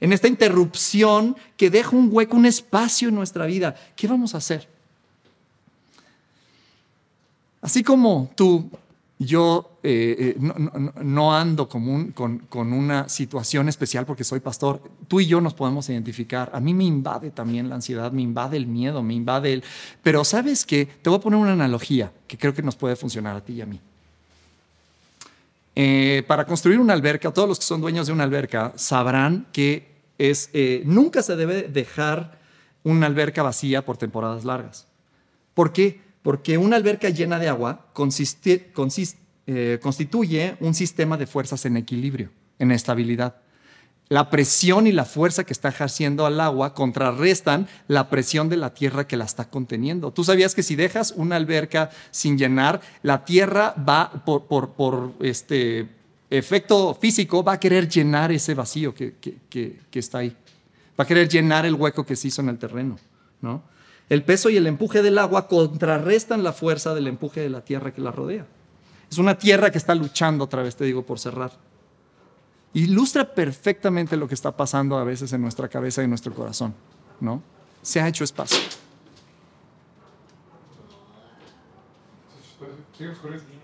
En 0.00 0.12
esta 0.12 0.26
interrupción 0.26 1.36
que 1.56 1.68
deja 1.68 1.94
un 1.94 2.08
hueco, 2.10 2.36
un 2.36 2.46
espacio 2.46 3.10
en 3.10 3.14
nuestra 3.14 3.44
vida, 3.44 3.76
¿qué 3.94 4.08
vamos 4.08 4.34
a 4.34 4.38
hacer? 4.38 4.68
Así 7.60 7.84
como 7.84 8.30
tú 8.34 8.68
yo 9.24 9.78
eh, 9.82 10.36
eh, 10.36 10.50
no, 11.02 11.34
ando 11.34 11.68
con, 11.68 12.12
con, 12.12 12.72
una 12.72 13.08
situación 13.08 13.68
especial 13.68 14.06
porque 14.06 14.24
soy 14.24 14.40
pastor. 14.40 14.82
Tú 15.08 15.20
y 15.20 15.26
yo 15.26 15.40
nos 15.40 15.54
podemos 15.54 15.88
identificar. 15.88 16.50
A 16.52 16.60
mí 16.60 16.72
me 16.74 16.84
invade 16.84 17.30
también 17.30 17.68
la 17.68 17.74
ansiedad, 17.74 18.12
me 18.12 18.22
invade 18.22 18.56
el 18.56 18.66
miedo, 18.66 19.02
me 19.02 19.14
invade 19.14 19.52
el... 19.52 19.64
Pero 20.02 20.24
sabes 20.24 20.64
qué, 20.64 20.86
te 20.86 21.10
voy 21.10 21.18
a 21.18 21.22
poner 21.22 21.38
una 21.38 21.52
analogía 21.52 22.12
que 22.26 22.38
creo 22.38 22.54
que 22.54 22.62
nos 22.62 22.76
puede 22.76 22.96
funcionar 22.96 23.36
a 23.36 23.40
ti 23.40 23.54
y 23.54 23.60
a 23.60 23.66
mí. 23.66 23.80
Eh, 25.74 26.22
para 26.26 26.46
construir 26.46 26.78
una 26.78 26.92
alberca, 26.92 27.32
todos 27.32 27.48
los 27.48 27.58
que 27.58 27.64
son 27.64 27.80
dueños 27.80 28.06
de 28.06 28.12
una 28.12 28.24
alberca 28.24 28.72
sabrán 28.76 29.46
que 29.52 29.90
es, 30.18 30.50
nunca 30.84 31.22
se 31.22 31.34
debe 31.34 31.62
dejar 31.62 32.38
una 32.84 33.06
alberca 33.06 33.42
vacía 33.42 33.84
por 33.84 33.96
temporadas 33.96 34.44
largas. 34.44 34.86
¿Por 35.54 35.72
qué? 35.72 36.00
Porque 36.22 36.56
una 36.56 36.76
alberca 36.76 37.08
llena 37.08 37.38
de 37.38 37.48
agua 37.48 37.86
eh, 39.46 39.78
constituye 39.82 40.56
un 40.60 40.74
sistema 40.74 41.16
de 41.16 41.26
fuerzas 41.26 41.64
en 41.66 41.76
equilibrio, 41.76 42.30
en 42.58 42.70
estabilidad. 42.70 43.36
La 44.08 44.28
presión 44.30 44.86
y 44.86 44.92
la 44.92 45.04
fuerza 45.06 45.44
que 45.44 45.54
está 45.54 45.70
ejerciendo 45.70 46.26
al 46.26 46.38
agua 46.38 46.74
contrarrestan 46.74 47.66
la 47.88 48.10
presión 48.10 48.48
de 48.50 48.58
la 48.58 48.74
tierra 48.74 49.06
que 49.06 49.16
la 49.16 49.24
está 49.24 49.48
conteniendo. 49.48 50.12
Tú 50.12 50.22
sabías 50.22 50.54
que 50.54 50.62
si 50.62 50.76
dejas 50.76 51.12
una 51.16 51.36
alberca 51.36 51.90
sin 52.10 52.36
llenar, 52.36 52.82
la 53.02 53.24
tierra 53.24 53.74
va 53.76 54.12
por, 54.24 55.12
este 55.20 55.88
efecto 56.28 56.94
físico, 56.94 57.42
va 57.42 57.54
a 57.54 57.60
querer 57.60 57.88
llenar 57.88 58.30
ese 58.32 58.54
vacío 58.54 58.94
que, 58.94 59.14
que, 59.48 59.98
está 59.98 60.18
ahí. 60.18 60.36
Va 60.98 61.04
a 61.04 61.06
querer 61.06 61.26
llenar 61.28 61.64
el 61.64 61.74
hueco 61.74 62.04
que 62.04 62.14
se 62.14 62.28
hizo 62.28 62.42
en 62.42 62.50
el 62.50 62.58
terreno. 62.58 62.98
¿no? 63.40 63.62
El 64.08 64.24
peso 64.24 64.50
y 64.50 64.56
el 64.56 64.66
empuje 64.66 65.02
del 65.02 65.18
agua 65.18 65.48
contrarrestan 65.48 66.42
la 66.42 66.52
fuerza 66.52 66.94
del 66.94 67.06
empuje 67.06 67.40
de 67.40 67.50
la 67.50 67.62
tierra 67.62 67.92
que 67.92 68.00
la 68.00 68.10
rodea. 68.10 68.46
Es 69.10 69.18
una 69.18 69.38
tierra 69.38 69.70
que 69.70 69.78
está 69.78 69.94
luchando, 69.94 70.44
otra 70.44 70.62
vez 70.62 70.76
te 70.76 70.84
digo, 70.84 71.04
por 71.04 71.18
cerrar. 71.18 71.52
Ilustra 72.74 73.34
perfectamente 73.34 74.16
lo 74.16 74.26
que 74.26 74.34
está 74.34 74.56
pasando 74.56 74.96
a 74.96 75.04
veces 75.04 75.32
en 75.32 75.42
nuestra 75.42 75.68
cabeza 75.68 76.00
y 76.00 76.04
en 76.04 76.10
nuestro 76.10 76.34
corazón, 76.34 76.74
¿no? 77.20 77.42
Se 77.82 78.00
ha 78.00 78.08
hecho 78.08 78.24
espacio. 78.24 78.58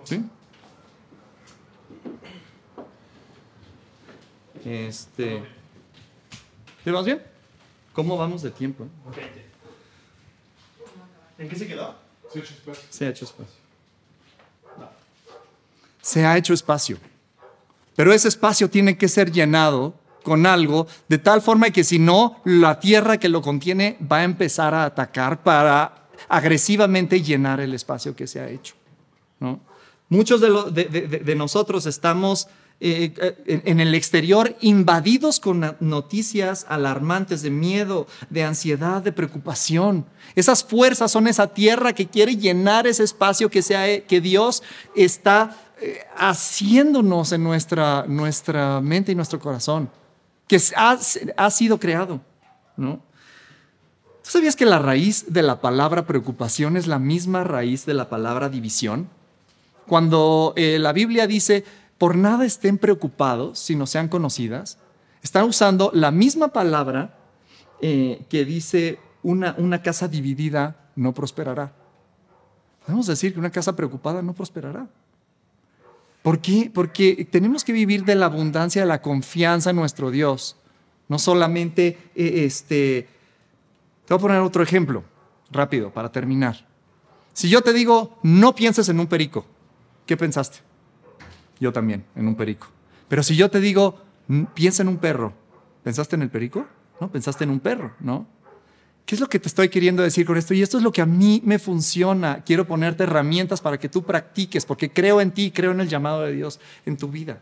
¿Sí? 0.04 0.24
Este. 4.64 5.42
¿Te 6.84 7.02
bien? 7.02 7.22
¿Cómo 7.92 8.16
vamos 8.16 8.42
de 8.42 8.50
tiempo? 8.50 8.86
¿En 11.38 11.48
qué 11.48 11.56
se 11.56 11.66
quedó? 11.66 11.94
Se 12.32 12.38
ha 12.38 12.42
hecho 12.42 12.54
espacio. 12.54 12.84
Se 12.90 13.06
ha 13.06 13.08
hecho 13.08 13.24
espacio. 13.24 13.54
Se 16.02 16.26
ha 16.26 16.36
hecho 16.36 16.54
espacio. 16.54 16.98
Pero 17.94 18.12
ese 18.12 18.28
espacio 18.28 18.68
tiene 18.68 18.98
que 18.98 19.08
ser 19.08 19.30
llenado 19.30 19.94
con 20.22 20.46
algo 20.46 20.86
de 21.08 21.18
tal 21.18 21.40
forma 21.40 21.70
que 21.70 21.84
si 21.84 21.98
no, 21.98 22.40
la 22.44 22.80
tierra 22.80 23.18
que 23.18 23.28
lo 23.28 23.40
contiene 23.40 23.96
va 24.00 24.18
a 24.18 24.24
empezar 24.24 24.74
a 24.74 24.84
atacar 24.84 25.42
para 25.42 26.08
agresivamente 26.28 27.22
llenar 27.22 27.60
el 27.60 27.72
espacio 27.72 28.14
que 28.14 28.26
se 28.26 28.40
ha 28.40 28.48
hecho. 28.48 28.74
¿no? 29.40 29.60
Muchos 30.08 30.40
de 30.40 31.34
nosotros 31.36 31.86
estamos 31.86 32.48
eh, 32.80 33.12
eh, 33.20 33.62
en 33.64 33.80
el 33.80 33.92
exterior 33.96 34.54
invadidos 34.60 35.40
con 35.40 35.76
noticias 35.80 36.64
alarmantes 36.68 37.42
de 37.42 37.50
miedo, 37.50 38.06
de 38.30 38.44
ansiedad, 38.44 39.02
de 39.02 39.10
preocupación. 39.10 40.06
Esas 40.36 40.62
fuerzas 40.62 41.10
son 41.10 41.26
esa 41.26 41.48
tierra 41.48 41.92
que 41.92 42.06
quiere 42.06 42.36
llenar 42.36 42.86
ese 42.86 43.02
espacio 43.02 43.50
que, 43.50 43.62
sea, 43.62 44.00
que 44.06 44.20
Dios 44.20 44.62
está 44.94 45.56
eh, 45.80 46.02
haciéndonos 46.16 47.32
en 47.32 47.42
nuestra, 47.42 48.04
nuestra 48.06 48.80
mente 48.80 49.10
y 49.10 49.16
nuestro 49.16 49.40
corazón, 49.40 49.90
que 50.46 50.62
ha, 50.76 50.96
ha 51.36 51.50
sido 51.50 51.80
creado. 51.80 52.20
¿no? 52.76 53.02
¿Tú 54.22 54.30
sabías 54.30 54.54
que 54.54 54.66
la 54.66 54.78
raíz 54.78 55.32
de 55.32 55.42
la 55.42 55.60
palabra 55.60 56.06
preocupación 56.06 56.76
es 56.76 56.86
la 56.86 57.00
misma 57.00 57.42
raíz 57.42 57.86
de 57.86 57.94
la 57.94 58.08
palabra 58.08 58.48
división? 58.48 59.08
Cuando 59.88 60.54
la 60.54 60.92
Biblia 60.92 61.26
dice, 61.26 61.64
por 61.98 62.16
nada 62.16 62.46
estén 62.46 62.78
preocupados 62.78 63.58
si 63.58 63.74
no 63.74 63.86
sean 63.86 64.08
conocidas. 64.08 64.78
Están 65.22 65.44
usando 65.44 65.90
la 65.92 66.10
misma 66.10 66.48
palabra 66.48 67.18
eh, 67.80 68.24
que 68.28 68.44
dice 68.44 69.00
una, 69.22 69.54
una 69.58 69.82
casa 69.82 70.08
dividida 70.08 70.90
no 70.94 71.12
prosperará. 71.12 71.72
Podemos 72.86 73.06
decir 73.06 73.32
que 73.32 73.40
una 73.40 73.50
casa 73.50 73.74
preocupada 73.76 74.22
no 74.22 74.32
prosperará. 74.32 74.88
¿Por 76.22 76.40
qué? 76.40 76.70
Porque 76.72 77.28
tenemos 77.30 77.64
que 77.64 77.72
vivir 77.72 78.04
de 78.04 78.14
la 78.14 78.26
abundancia, 78.26 78.82
de 78.82 78.88
la 78.88 79.02
confianza 79.02 79.70
en 79.70 79.76
nuestro 79.76 80.10
Dios. 80.10 80.56
No 81.08 81.18
solamente, 81.18 81.98
eh, 82.14 82.44
este, 82.44 83.08
te 84.04 84.14
voy 84.14 84.18
a 84.18 84.20
poner 84.20 84.40
otro 84.40 84.62
ejemplo, 84.62 85.04
rápido, 85.50 85.92
para 85.92 86.12
terminar. 86.12 86.66
Si 87.32 87.48
yo 87.48 87.62
te 87.62 87.72
digo, 87.72 88.18
no 88.22 88.54
pienses 88.54 88.88
en 88.88 89.00
un 89.00 89.06
perico, 89.06 89.46
¿qué 90.06 90.16
pensaste? 90.16 90.67
Yo 91.60 91.72
también, 91.72 92.04
en 92.14 92.28
un 92.28 92.34
perico. 92.34 92.68
Pero 93.08 93.22
si 93.22 93.36
yo 93.36 93.50
te 93.50 93.60
digo, 93.60 94.00
piensa 94.54 94.82
en 94.82 94.88
un 94.88 94.98
perro, 94.98 95.32
¿pensaste 95.82 96.16
en 96.16 96.22
el 96.22 96.30
perico? 96.30 96.66
¿No? 97.00 97.10
Pensaste 97.10 97.44
en 97.44 97.50
un 97.50 97.60
perro, 97.60 97.92
¿no? 98.00 98.26
¿Qué 99.04 99.14
es 99.14 99.20
lo 99.20 99.28
que 99.28 99.38
te 99.38 99.48
estoy 99.48 99.70
queriendo 99.70 100.02
decir 100.02 100.26
con 100.26 100.36
esto? 100.36 100.52
Y 100.52 100.60
esto 100.60 100.76
es 100.76 100.82
lo 100.82 100.92
que 100.92 101.00
a 101.00 101.06
mí 101.06 101.40
me 101.42 101.58
funciona. 101.58 102.42
Quiero 102.44 102.66
ponerte 102.66 103.04
herramientas 103.04 103.60
para 103.62 103.78
que 103.78 103.88
tú 103.88 104.02
practiques, 104.02 104.66
porque 104.66 104.92
creo 104.92 105.22
en 105.22 105.30
ti, 105.30 105.50
creo 105.50 105.70
en 105.70 105.80
el 105.80 105.88
llamado 105.88 106.22
de 106.22 106.32
Dios 106.32 106.60
en 106.84 106.98
tu 106.98 107.08
vida. 107.08 107.40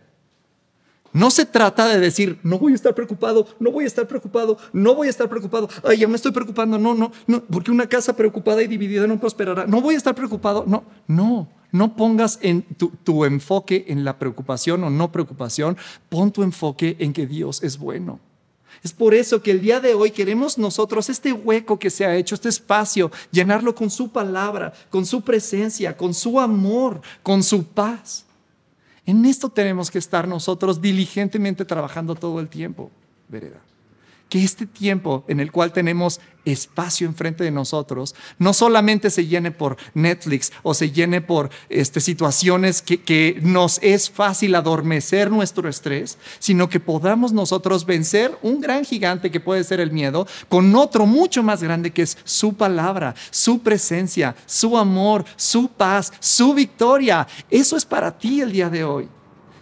No 1.16 1.31
se 1.31 1.46
trata 1.46 1.88
de 1.88 1.98
decir, 1.98 2.38
no 2.42 2.59
voy 2.59 2.72
a 2.72 2.74
estar 2.74 2.94
preocupado, 2.94 3.46
no 3.59 3.72
voy 3.72 3.85
a 3.85 3.87
estar 3.87 4.07
preocupado, 4.07 4.59
no 4.74 4.94
voy 4.94 5.07
a 5.07 5.11
estar 5.11 5.26
preocupado, 5.31 5.66
ay, 5.83 5.96
ya 5.96 6.07
me 6.07 6.16
estoy 6.16 6.31
preocupando, 6.31 6.79
no, 6.79 6.94
no, 6.94 7.11
no, 7.26 7.42
porque 7.44 7.70
una 7.70 7.87
casa 7.87 8.14
preocupada 8.14 8.62
y 8.62 8.66
dividida 8.66 9.07
no 9.07 9.18
prosperará, 9.18 9.66
no 9.66 9.81
voy 9.81 9.94
a 9.94 9.96
estar 9.96 10.14
preocupado, 10.14 10.64
no, 10.66 10.85
no, 11.07 11.48
no 11.72 11.96
pongas 11.96 12.38
en 12.42 12.61
tu, 12.61 12.90
tu 13.02 13.24
enfoque 13.24 13.87
en 13.88 14.05
la 14.05 14.18
preocupación 14.18 14.85
o 14.85 14.90
no 14.90 15.11
preocupación, 15.11 15.79
pon 16.11 16.33
tu 16.33 16.42
enfoque 16.42 16.96
en 16.98 17.14
que 17.14 17.26
Dios 17.26 17.62
es 17.62 17.79
bueno. 17.79 18.20
Es 18.85 18.92
por 18.92 19.14
eso 19.14 19.40
que 19.40 19.52
el 19.52 19.62
día 19.62 19.81
de 19.81 19.94
hoy 19.94 20.11
queremos 20.11 20.59
nosotros 20.59 21.09
este 21.09 21.33
hueco 21.33 21.79
que 21.79 21.88
se 21.88 22.05
ha 22.05 22.14
hecho, 22.14 22.35
este 22.35 22.50
espacio, 22.50 23.11
llenarlo 23.31 23.74
con 23.74 23.88
su 23.88 24.11
palabra, 24.11 24.74
con 24.90 25.07
su 25.07 25.22
presencia, 25.22 25.96
con 25.96 26.12
su 26.12 26.38
amor, 26.38 27.00
con 27.22 27.42
su 27.42 27.64
paz. 27.64 28.26
En 29.07 29.25
esto 29.25 29.49
tenemos 29.49 29.90
que 29.90 29.99
estar 29.99 30.27
nosotros 30.27 30.83
diligentemente 30.83 31.64
trabajando 31.64 32.16
todo 32.16 32.40
el 32.40 32.49
tiempo, 32.49 32.90
vereda. 33.29 33.61
Que 34.29 34.43
este 34.43 34.67
tiempo 34.67 35.25
en 35.29 35.41
el 35.41 35.53
cual 35.53 35.73
tenemos 35.73 36.21
espacio 36.47 37.07
enfrente 37.07 37.45
de 37.45 37.51
nosotros 37.51 38.15
no 38.39 38.55
solamente 38.55 39.11
se 39.11 39.27
llene 39.27 39.51
por 39.51 39.77
Netflix 39.95 40.53
o 40.62 40.73
se 40.73 40.91
llene 40.91 41.21
por 41.21 41.51
este, 41.69 42.01
situaciones 42.01 42.81
que, 42.81 43.03
que 43.03 43.39
nos 43.43 43.79
es 43.83 44.09
fácil 44.09 44.55
adormecer 44.55 45.31
nuestro 45.31 45.69
estrés, 45.69 46.17
sino 46.39 46.69
que 46.69 46.81
podamos 46.81 47.33
nosotros 47.33 47.85
vencer 47.85 48.39
un 48.43 48.61
gran 48.61 48.85
gigante 48.85 49.31
que 49.31 49.41
puede 49.41 49.65
ser 49.65 49.81
el 49.81 49.91
miedo 49.91 50.27
con 50.49 50.75
otro 50.75 51.05
mucho 51.05 51.43
más 51.43 51.62
grande 51.62 51.91
que 51.91 52.03
es 52.03 52.17
su 52.25 52.55
palabra, 52.55 53.15
su 53.31 53.59
presencia, 53.61 54.37
su 54.47 54.79
amor, 54.79 55.25
su 55.37 55.69
paz, 55.69 56.12
su 56.21 56.55
victoria. 56.55 57.27
Eso 57.51 57.77
es 57.77 57.85
para 57.85 58.17
ti 58.17 58.41
el 58.41 58.53
día 58.53 58.71
de 58.71 58.85
hoy. 58.85 59.09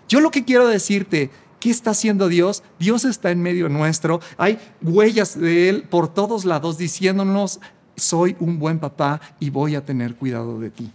Yo 0.07 0.21
lo 0.21 0.31
que 0.31 0.45
quiero 0.45 0.69
decirte 0.69 1.31
¿Qué 1.65 1.71
está 1.71 1.93
haciendo 1.93 2.29
Dios? 2.29 2.63
Dios 2.79 3.07
está 3.07 3.31
en 3.31 3.41
medio 3.41 3.71
nuestro. 3.71 4.21
Hay 4.37 4.59
huellas 4.83 5.41
de 5.41 5.71
Él 5.71 5.85
por 5.85 6.13
todos 6.13 6.45
lados 6.45 6.77
diciéndonos, 6.77 7.59
soy 7.97 8.37
un 8.39 8.59
buen 8.59 8.79
papá 8.79 9.19
y 9.41 9.49
voy 9.49 9.75
a 9.75 9.83
tener 9.83 10.15
cuidado 10.15 10.61
de 10.61 10.69
ti. 10.69 10.93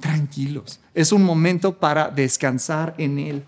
Tranquilos. 0.00 0.80
Es 0.92 1.12
un 1.12 1.22
momento 1.22 1.78
para 1.78 2.08
descansar 2.08 2.96
en 2.98 3.20
Él. 3.20 3.44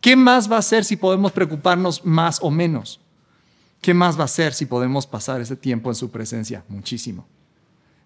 ¿Qué 0.00 0.16
más 0.16 0.50
va 0.50 0.56
a 0.56 0.62
ser 0.62 0.86
si 0.86 0.96
podemos 0.96 1.32
preocuparnos 1.32 2.02
más 2.02 2.38
o 2.40 2.50
menos? 2.50 2.98
¿Qué 3.82 3.92
más 3.92 4.18
va 4.18 4.24
a 4.24 4.28
ser 4.28 4.54
si 4.54 4.64
podemos 4.64 5.06
pasar 5.06 5.42
ese 5.42 5.54
tiempo 5.54 5.90
en 5.90 5.96
su 5.96 6.10
presencia? 6.10 6.64
Muchísimo. 6.70 7.26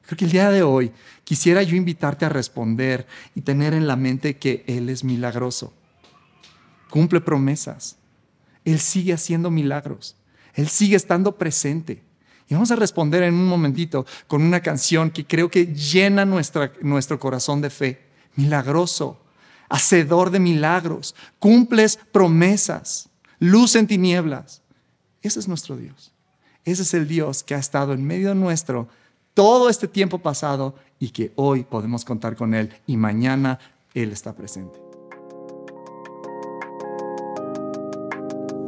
Creo 0.04 0.16
que 0.16 0.24
el 0.24 0.32
día 0.32 0.50
de 0.50 0.64
hoy 0.64 0.90
quisiera 1.22 1.62
yo 1.62 1.76
invitarte 1.76 2.24
a 2.24 2.28
responder 2.28 3.06
y 3.36 3.42
tener 3.42 3.72
en 3.72 3.86
la 3.86 3.94
mente 3.94 4.36
que 4.36 4.64
Él 4.66 4.88
es 4.88 5.04
milagroso 5.04 5.72
cumple 6.92 7.22
promesas. 7.22 7.96
Él 8.66 8.78
sigue 8.78 9.14
haciendo 9.14 9.50
milagros. 9.50 10.14
Él 10.52 10.68
sigue 10.68 10.94
estando 10.94 11.38
presente. 11.38 12.02
Y 12.48 12.52
vamos 12.52 12.70
a 12.70 12.76
responder 12.76 13.22
en 13.22 13.32
un 13.32 13.48
momentito 13.48 14.04
con 14.26 14.42
una 14.42 14.60
canción 14.60 15.10
que 15.10 15.26
creo 15.26 15.50
que 15.50 15.68
llena 15.68 16.26
nuestro 16.26 17.18
corazón 17.18 17.62
de 17.62 17.70
fe. 17.70 18.02
Milagroso, 18.36 19.22
hacedor 19.70 20.30
de 20.30 20.38
milagros, 20.38 21.14
cumples 21.38 21.98
promesas, 22.12 23.08
luz 23.38 23.74
en 23.74 23.86
tinieblas. 23.86 24.60
Ese 25.22 25.40
es 25.40 25.48
nuestro 25.48 25.78
Dios. 25.78 26.12
Ese 26.66 26.82
es 26.82 26.92
el 26.92 27.08
Dios 27.08 27.42
que 27.42 27.54
ha 27.54 27.58
estado 27.58 27.94
en 27.94 28.06
medio 28.06 28.34
nuestro 28.34 28.86
todo 29.32 29.70
este 29.70 29.88
tiempo 29.88 30.18
pasado 30.18 30.74
y 30.98 31.08
que 31.08 31.32
hoy 31.36 31.64
podemos 31.64 32.04
contar 32.04 32.36
con 32.36 32.52
Él 32.52 32.70
y 32.86 32.98
mañana 32.98 33.58
Él 33.94 34.12
está 34.12 34.34
presente. 34.34 34.91